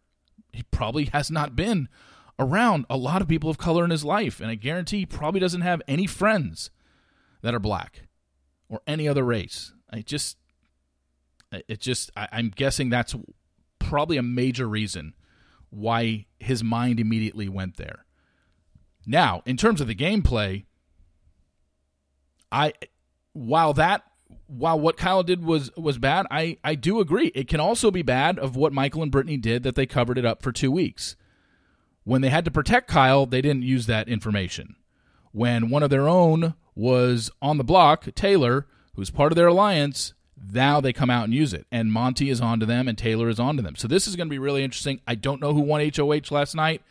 He 0.52 0.62
probably 0.64 1.06
has 1.06 1.30
not 1.30 1.56
been 1.56 1.88
around 2.38 2.86
a 2.88 2.96
lot 2.96 3.22
of 3.22 3.28
people 3.28 3.50
of 3.50 3.58
color 3.58 3.84
in 3.84 3.90
his 3.90 4.04
life, 4.04 4.40
and 4.40 4.50
I 4.50 4.54
guarantee 4.54 4.98
he 5.00 5.06
probably 5.06 5.40
doesn't 5.40 5.60
have 5.62 5.82
any 5.88 6.06
friends 6.06 6.70
that 7.42 7.54
are 7.54 7.58
black 7.60 8.02
or 8.68 8.80
any 8.86 9.08
other 9.08 9.24
race. 9.24 9.72
I 9.90 10.02
just, 10.02 10.36
it 11.50 11.80
just, 11.80 12.10
I, 12.16 12.28
I'm 12.30 12.50
guessing 12.50 12.90
that's 12.90 13.14
probably 13.78 14.16
a 14.16 14.22
major 14.22 14.68
reason 14.68 15.14
why 15.70 16.26
his 16.38 16.62
mind 16.62 17.00
immediately 17.00 17.48
went 17.48 17.76
there. 17.76 18.04
Now, 19.06 19.42
in 19.46 19.56
terms 19.56 19.80
of 19.80 19.86
the 19.86 19.94
gameplay, 19.94 20.64
I 22.52 22.74
while 23.32 23.72
that 23.74 24.04
while 24.46 24.78
what 24.78 24.96
Kyle 24.96 25.22
did 25.22 25.44
was 25.44 25.74
was 25.76 25.98
bad, 25.98 26.26
I 26.30 26.58
I 26.62 26.74
do 26.74 27.00
agree. 27.00 27.28
It 27.28 27.48
can 27.48 27.60
also 27.60 27.90
be 27.90 28.02
bad 28.02 28.38
of 28.38 28.56
what 28.56 28.72
Michael 28.72 29.02
and 29.02 29.10
Brittany 29.10 29.36
did 29.36 29.62
that 29.62 29.74
they 29.74 29.86
covered 29.86 30.18
it 30.18 30.24
up 30.24 30.42
for 30.42 30.52
2 30.52 30.70
weeks. 30.70 31.16
When 32.04 32.20
they 32.22 32.30
had 32.30 32.44
to 32.44 32.50
protect 32.50 32.88
Kyle, 32.88 33.26
they 33.26 33.40
didn't 33.40 33.62
use 33.62 33.86
that 33.86 34.08
information. 34.08 34.76
When 35.32 35.70
one 35.70 35.82
of 35.82 35.90
their 35.90 36.08
own 36.08 36.54
was 36.74 37.30
on 37.40 37.58
the 37.58 37.64
block, 37.64 38.06
Taylor, 38.14 38.66
who's 38.94 39.10
part 39.10 39.32
of 39.32 39.36
their 39.36 39.46
alliance, 39.48 40.14
now 40.52 40.80
they 40.80 40.92
come 40.92 41.10
out 41.10 41.24
and 41.24 41.34
use 41.34 41.52
it. 41.52 41.66
And 41.70 41.92
Monty 41.92 42.30
is 42.30 42.40
onto 42.40 42.66
them 42.66 42.88
and 42.88 42.96
Taylor 42.96 43.28
is 43.28 43.40
onto 43.40 43.62
them. 43.62 43.76
So 43.76 43.88
this 43.88 44.06
is 44.06 44.16
going 44.16 44.28
to 44.28 44.30
be 44.30 44.38
really 44.38 44.64
interesting. 44.64 45.00
I 45.06 45.14
don't 45.14 45.40
know 45.40 45.52
who 45.52 45.60
won 45.60 45.90
HOH 45.94 46.30
last 46.34 46.54
night. 46.54 46.82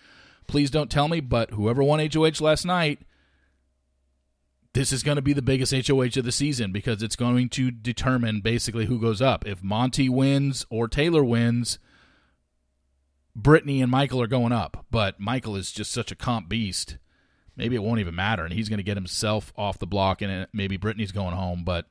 Please 0.47 0.71
don't 0.71 0.89
tell 0.89 1.07
me, 1.07 1.19
but 1.19 1.51
whoever 1.51 1.83
won 1.83 1.99
HOH 1.99 2.41
last 2.41 2.65
night, 2.65 2.99
this 4.73 4.91
is 4.91 5.03
going 5.03 5.15
to 5.15 5.21
be 5.21 5.33
the 5.33 5.41
biggest 5.41 5.87
HOH 5.87 6.17
of 6.17 6.25
the 6.25 6.31
season 6.31 6.71
because 6.71 7.01
it's 7.01 7.15
going 7.15 7.49
to 7.49 7.71
determine 7.71 8.41
basically 8.41 8.85
who 8.85 8.99
goes 8.99 9.21
up. 9.21 9.47
If 9.47 9.63
Monty 9.63 10.09
wins 10.09 10.65
or 10.69 10.87
Taylor 10.87 11.23
wins, 11.23 11.79
Brittany 13.35 13.81
and 13.81 13.91
Michael 13.91 14.21
are 14.21 14.27
going 14.27 14.51
up. 14.51 14.85
But 14.91 15.19
Michael 15.19 15.55
is 15.55 15.71
just 15.71 15.91
such 15.91 16.11
a 16.11 16.15
comp 16.15 16.49
beast. 16.49 16.97
Maybe 17.55 17.75
it 17.75 17.83
won't 17.83 17.99
even 17.99 18.15
matter, 18.15 18.45
and 18.45 18.53
he's 18.53 18.69
going 18.69 18.77
to 18.77 18.83
get 18.83 18.95
himself 18.95 19.51
off 19.57 19.79
the 19.79 19.87
block, 19.87 20.21
and 20.21 20.47
maybe 20.53 20.77
Brittany's 20.77 21.11
going 21.11 21.35
home. 21.35 21.63
But 21.65 21.87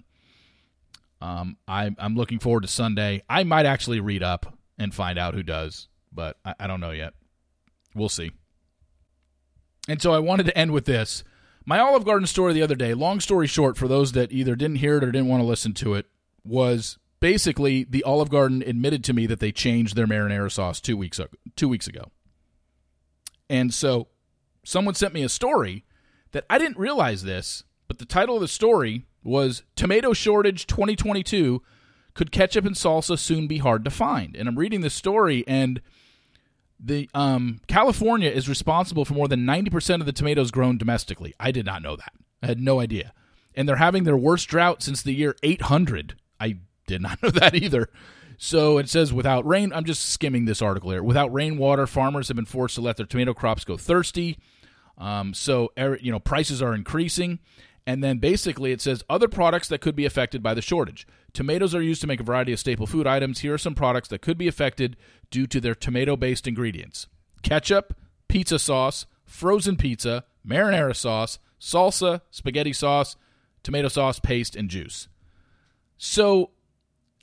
um, 1.20 1.56
I, 1.66 1.90
I'm 1.98 2.14
looking 2.14 2.38
forward 2.38 2.62
to 2.62 2.68
Sunday. 2.68 3.22
I 3.28 3.44
might 3.44 3.66
actually 3.66 4.00
read 4.00 4.22
up 4.22 4.56
and 4.78 4.94
find 4.94 5.18
out 5.18 5.34
who 5.34 5.42
does, 5.42 5.88
but 6.12 6.36
I, 6.44 6.54
I 6.60 6.66
don't 6.66 6.80
know 6.80 6.92
yet. 6.92 7.14
We'll 7.94 8.08
see. 8.08 8.32
And 9.88 10.00
so 10.00 10.12
I 10.12 10.18
wanted 10.18 10.46
to 10.46 10.56
end 10.56 10.72
with 10.72 10.84
this. 10.84 11.24
My 11.64 11.80
Olive 11.80 12.04
Garden 12.04 12.26
story 12.26 12.52
the 12.52 12.62
other 12.62 12.74
day, 12.74 12.94
long 12.94 13.20
story 13.20 13.46
short, 13.46 13.76
for 13.76 13.88
those 13.88 14.12
that 14.12 14.32
either 14.32 14.54
didn't 14.54 14.76
hear 14.76 14.96
it 14.96 15.04
or 15.04 15.12
didn't 15.12 15.28
want 15.28 15.42
to 15.42 15.46
listen 15.46 15.74
to 15.74 15.94
it, 15.94 16.06
was 16.44 16.98
basically 17.20 17.84
the 17.84 18.04
Olive 18.04 18.30
Garden 18.30 18.62
admitted 18.62 19.02
to 19.04 19.12
me 19.12 19.26
that 19.26 19.40
they 19.40 19.52
changed 19.52 19.96
their 19.96 20.06
marinara 20.06 20.50
sauce 20.50 20.80
two 20.80 20.96
weeks 20.96 21.18
ago, 21.18 21.28
two 21.56 21.68
weeks 21.68 21.86
ago. 21.86 22.10
And 23.50 23.72
so 23.74 24.08
someone 24.64 24.94
sent 24.94 25.14
me 25.14 25.22
a 25.22 25.28
story 25.28 25.84
that 26.32 26.44
I 26.48 26.58
didn't 26.58 26.78
realize 26.78 27.22
this, 27.22 27.64
but 27.86 27.98
the 27.98 28.04
title 28.04 28.36
of 28.36 28.42
the 28.42 28.48
story 28.48 29.06
was 29.22 29.62
Tomato 29.76 30.12
Shortage 30.12 30.66
2022 30.66 31.62
Could 32.14 32.32
Ketchup 32.32 32.64
and 32.64 32.74
Salsa 32.74 33.18
Soon 33.18 33.46
Be 33.46 33.58
Hard 33.58 33.84
to 33.84 33.90
Find? 33.90 34.36
And 34.36 34.48
I'm 34.48 34.58
reading 34.58 34.80
this 34.80 34.94
story, 34.94 35.44
and 35.46 35.80
the 36.80 37.10
um, 37.14 37.60
California 37.66 38.30
is 38.30 38.48
responsible 38.48 39.04
for 39.04 39.14
more 39.14 39.28
than 39.28 39.40
90% 39.40 40.00
of 40.00 40.06
the 40.06 40.12
tomatoes 40.12 40.50
grown 40.50 40.78
domestically. 40.78 41.34
I 41.38 41.50
did 41.50 41.66
not 41.66 41.82
know 41.82 41.96
that. 41.96 42.12
I 42.42 42.46
had 42.46 42.60
no 42.60 42.80
idea. 42.80 43.12
And 43.54 43.68
they're 43.68 43.76
having 43.76 44.04
their 44.04 44.16
worst 44.16 44.48
drought 44.48 44.82
since 44.82 45.02
the 45.02 45.14
year 45.14 45.34
800. 45.42 46.16
I 46.38 46.58
did 46.86 47.02
not 47.02 47.22
know 47.22 47.30
that 47.30 47.54
either. 47.54 47.88
So 48.40 48.78
it 48.78 48.88
says 48.88 49.12
without 49.12 49.44
rain, 49.46 49.72
I'm 49.72 49.84
just 49.84 50.10
skimming 50.10 50.44
this 50.44 50.62
article 50.62 50.90
here. 50.90 51.02
Without 51.02 51.32
rainwater, 51.32 51.88
farmers 51.88 52.28
have 52.28 52.36
been 52.36 52.44
forced 52.44 52.76
to 52.76 52.80
let 52.80 52.96
their 52.96 53.06
tomato 53.06 53.34
crops 53.34 53.64
go 53.64 53.76
thirsty. 53.76 54.38
Um, 54.96 55.34
so 55.34 55.72
er, 55.78 55.98
you 56.00 56.10
know 56.10 56.18
prices 56.18 56.62
are 56.62 56.74
increasing, 56.74 57.38
and 57.88 58.04
then 58.04 58.18
basically 58.18 58.70
it 58.70 58.82
says 58.82 59.02
other 59.08 59.28
products 59.28 59.66
that 59.68 59.80
could 59.80 59.96
be 59.96 60.04
affected 60.04 60.42
by 60.42 60.52
the 60.52 60.60
shortage. 60.60 61.06
Tomatoes 61.32 61.74
are 61.74 61.80
used 61.80 62.02
to 62.02 62.06
make 62.06 62.20
a 62.20 62.22
variety 62.22 62.52
of 62.52 62.60
staple 62.60 62.86
food 62.86 63.06
items. 63.06 63.38
Here 63.38 63.54
are 63.54 63.58
some 63.58 63.74
products 63.74 64.10
that 64.10 64.20
could 64.20 64.36
be 64.36 64.46
affected 64.46 64.94
due 65.30 65.46
to 65.46 65.58
their 65.58 65.74
tomato-based 65.74 66.46
ingredients: 66.46 67.06
ketchup, 67.42 67.96
pizza 68.28 68.58
sauce, 68.58 69.06
frozen 69.24 69.76
pizza, 69.76 70.24
marinara 70.46 70.94
sauce, 70.94 71.38
salsa, 71.58 72.20
spaghetti 72.30 72.74
sauce, 72.74 73.16
tomato 73.62 73.88
sauce, 73.88 74.20
paste, 74.20 74.54
and 74.54 74.68
juice. 74.68 75.08
So, 75.96 76.50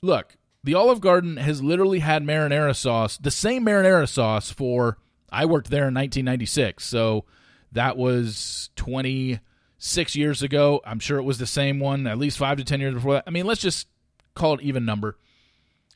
look, 0.02 0.36
the 0.64 0.74
Olive 0.74 1.00
Garden 1.00 1.36
has 1.36 1.62
literally 1.62 2.00
had 2.00 2.24
marinara 2.24 2.74
sauce, 2.74 3.18
the 3.18 3.30
same 3.30 3.64
marinara 3.64 4.08
sauce 4.08 4.50
for 4.50 4.98
I 5.30 5.44
worked 5.44 5.70
there 5.70 5.88
in 5.88 5.94
1996. 5.94 6.84
So 6.84 7.24
that 7.70 7.96
was 7.96 8.70
26 9.78 10.16
years 10.16 10.42
ago. 10.42 10.80
I'm 10.84 10.98
sure 10.98 11.18
it 11.18 11.24
was 11.24 11.38
the 11.38 11.46
same 11.46 11.78
one, 11.78 12.06
at 12.06 12.18
least 12.18 12.38
5 12.38 12.58
to 12.58 12.64
10 12.64 12.80
years 12.80 12.94
before 12.94 13.14
that. 13.14 13.24
I 13.26 13.30
mean, 13.30 13.46
let's 13.46 13.60
just 13.60 13.88
call 14.34 14.54
it 14.54 14.62
even 14.62 14.84
number. 14.84 15.18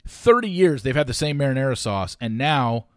30 0.07 0.49
years 0.49 0.83
they've 0.83 0.95
had 0.95 1.07
the 1.07 1.13
same 1.13 1.37
marinara 1.37 1.77
sauce 1.77 2.17
and 2.19 2.35
now 2.35 2.87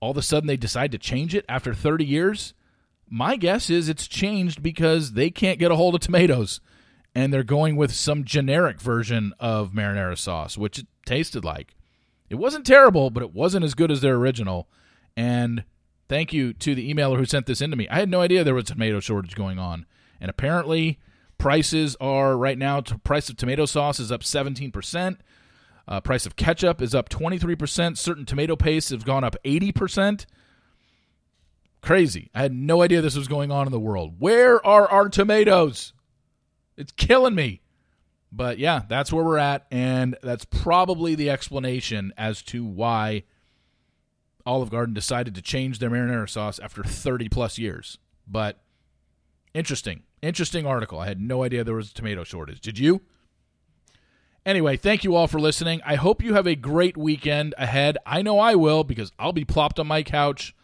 all 0.00 0.12
of 0.12 0.16
a 0.16 0.22
sudden 0.22 0.46
they 0.46 0.56
decide 0.56 0.90
to 0.90 0.98
change 0.98 1.34
it 1.34 1.44
after 1.48 1.74
30 1.74 2.04
years. 2.04 2.54
My 3.08 3.36
guess 3.36 3.68
is 3.68 3.88
it's 3.88 4.08
changed 4.08 4.62
because 4.62 5.12
they 5.12 5.30
can't 5.30 5.58
get 5.58 5.70
a 5.70 5.76
hold 5.76 5.94
of 5.94 6.00
tomatoes 6.00 6.60
and 7.14 7.32
they're 7.32 7.42
going 7.42 7.76
with 7.76 7.92
some 7.92 8.24
generic 8.24 8.80
version 8.80 9.34
of 9.38 9.72
marinara 9.72 10.16
sauce, 10.16 10.56
which 10.56 10.78
it 10.78 10.86
tasted 11.04 11.44
like. 11.44 11.74
It 12.28 12.36
wasn't 12.36 12.66
terrible, 12.66 13.10
but 13.10 13.22
it 13.22 13.34
wasn't 13.34 13.64
as 13.64 13.74
good 13.74 13.90
as 13.90 14.00
their 14.00 14.16
original. 14.16 14.68
And 15.16 15.64
thank 16.08 16.32
you 16.32 16.52
to 16.54 16.74
the 16.74 16.92
emailer 16.92 17.18
who 17.18 17.26
sent 17.26 17.46
this 17.46 17.60
in 17.60 17.70
to 17.70 17.76
me. 17.76 17.88
I 17.88 17.98
had 17.98 18.10
no 18.10 18.20
idea 18.22 18.44
there 18.44 18.54
was 18.54 18.64
a 18.64 18.74
tomato 18.74 19.00
shortage 19.00 19.34
going 19.34 19.58
on. 19.58 19.86
And 20.20 20.30
apparently, 20.30 20.98
prices 21.38 21.96
are 22.00 22.36
right 22.36 22.58
now, 22.58 22.80
price 22.80 23.28
of 23.28 23.36
tomato 23.36 23.66
sauce 23.66 24.00
is 24.00 24.10
up 24.10 24.22
17%. 24.22 25.18
Uh, 25.88 26.00
price 26.00 26.26
of 26.26 26.36
ketchup 26.36 26.82
is 26.82 26.94
up 26.94 27.08
23%. 27.08 27.96
Certain 27.96 28.24
tomato 28.24 28.56
pastes 28.56 28.90
have 28.90 29.04
gone 29.04 29.24
up 29.24 29.36
80%. 29.44 30.26
Crazy. 31.80 32.30
I 32.34 32.42
had 32.42 32.52
no 32.52 32.82
idea 32.82 33.00
this 33.00 33.16
was 33.16 33.28
going 33.28 33.52
on 33.52 33.66
in 33.66 33.72
the 33.72 33.78
world. 33.78 34.16
Where 34.18 34.64
are 34.66 34.88
our 34.88 35.08
tomatoes? 35.08 35.92
It's 36.76 36.92
killing 36.92 37.34
me. 37.34 37.60
But 38.32 38.58
yeah, 38.58 38.82
that's 38.88 39.12
where 39.12 39.24
we're 39.24 39.38
at. 39.38 39.66
And 39.70 40.16
that's 40.22 40.44
probably 40.44 41.14
the 41.14 41.30
explanation 41.30 42.12
as 42.16 42.42
to 42.44 42.64
why 42.64 43.22
Olive 44.44 44.70
Garden 44.70 44.94
decided 44.94 45.34
to 45.36 45.42
change 45.42 45.78
their 45.78 45.90
marinara 45.90 46.28
sauce 46.28 46.58
after 46.58 46.82
30 46.82 47.28
plus 47.28 47.56
years. 47.58 47.98
But 48.26 48.58
interesting. 49.56 50.02
Interesting 50.22 50.66
article. 50.66 51.00
I 51.00 51.06
had 51.06 51.20
no 51.20 51.42
idea 51.42 51.64
there 51.64 51.74
was 51.74 51.90
a 51.90 51.94
tomato 51.94 52.24
shortage. 52.24 52.60
Did 52.60 52.78
you? 52.78 53.00
Anyway, 54.44 54.76
thank 54.76 55.02
you 55.02 55.16
all 55.16 55.26
for 55.26 55.40
listening. 55.40 55.80
I 55.84 55.96
hope 55.96 56.22
you 56.22 56.34
have 56.34 56.46
a 56.46 56.54
great 56.54 56.96
weekend 56.96 57.54
ahead. 57.58 57.98
I 58.06 58.22
know 58.22 58.38
I 58.38 58.54
will 58.54 58.84
because 58.84 59.10
I'll 59.18 59.32
be 59.32 59.44
plopped 59.44 59.80
on 59.80 59.88
my 59.88 60.04
couch 60.04 60.54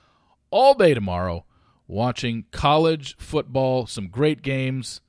all 0.50 0.74
day 0.74 0.94
tomorrow 0.94 1.44
watching 1.88 2.44
college 2.52 3.16
football, 3.18 3.86
some 3.86 4.08
great 4.08 4.42
games. 4.42 5.00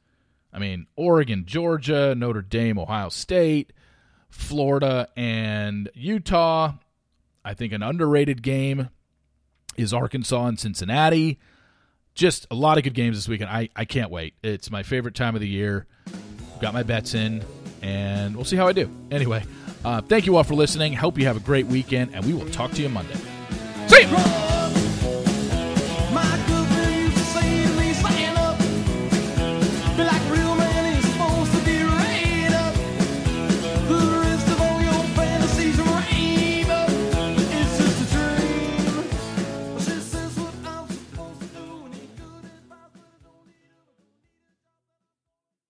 I 0.52 0.60
mean, 0.60 0.88
Oregon, 0.96 1.46
Georgia, 1.46 2.15
Notre 2.15 2.41
Dame, 2.41 2.80
Ohio 2.80 3.10
State, 3.10 3.74
Florida, 4.30 5.08
and 5.15 5.89
Utah. 5.93 6.74
I 7.46 7.54
think 7.54 7.74
an 7.74 7.84
underrated 7.84 8.41
game 8.41 8.89
is 9.78 9.93
Arkansas 9.93 10.46
and 10.46 10.60
Cincinnati. 10.60 11.39
Just 12.15 12.47
a 12.52 12.56
lot 12.56 12.78
of 12.78 12.84
good 12.84 12.93
games 12.93 13.17
this 13.17 13.28
weekend. 13.28 13.49
I, 13.49 13.69
I 13.76 13.86
can't 13.86 14.12
wait. 14.12 14.36
It's 14.43 14.69
my 14.69 14.84
favorite 14.84 15.15
time 15.15 15.36
of 15.36 15.41
the 15.41 15.47
year. 15.47 15.88
Got 16.62 16.73
my 16.73 16.84
bets 16.84 17.15
in, 17.15 17.43
and 17.82 18.36
we'll 18.36 18.45
see 18.45 18.56
how 18.56 18.67
I 18.67 18.73
do. 18.73 18.89
Anyway, 19.12 19.43
uh, 19.84 20.02
thank 20.02 20.26
you 20.26 20.38
all 20.38 20.43
for 20.43 20.54
listening. 20.54 20.93
Hope 20.93 21.17
you 21.17 21.26
have 21.26 21.38
a 21.38 21.41
great 21.41 21.65
weekend, 21.65 22.13
and 22.13 22.23
we 22.26 22.34
will 22.34 22.49
talk 22.52 22.71
to 22.73 22.82
you 22.82 22.89
Monday. 22.89 23.15
See 23.88 24.04
you! 24.04 24.53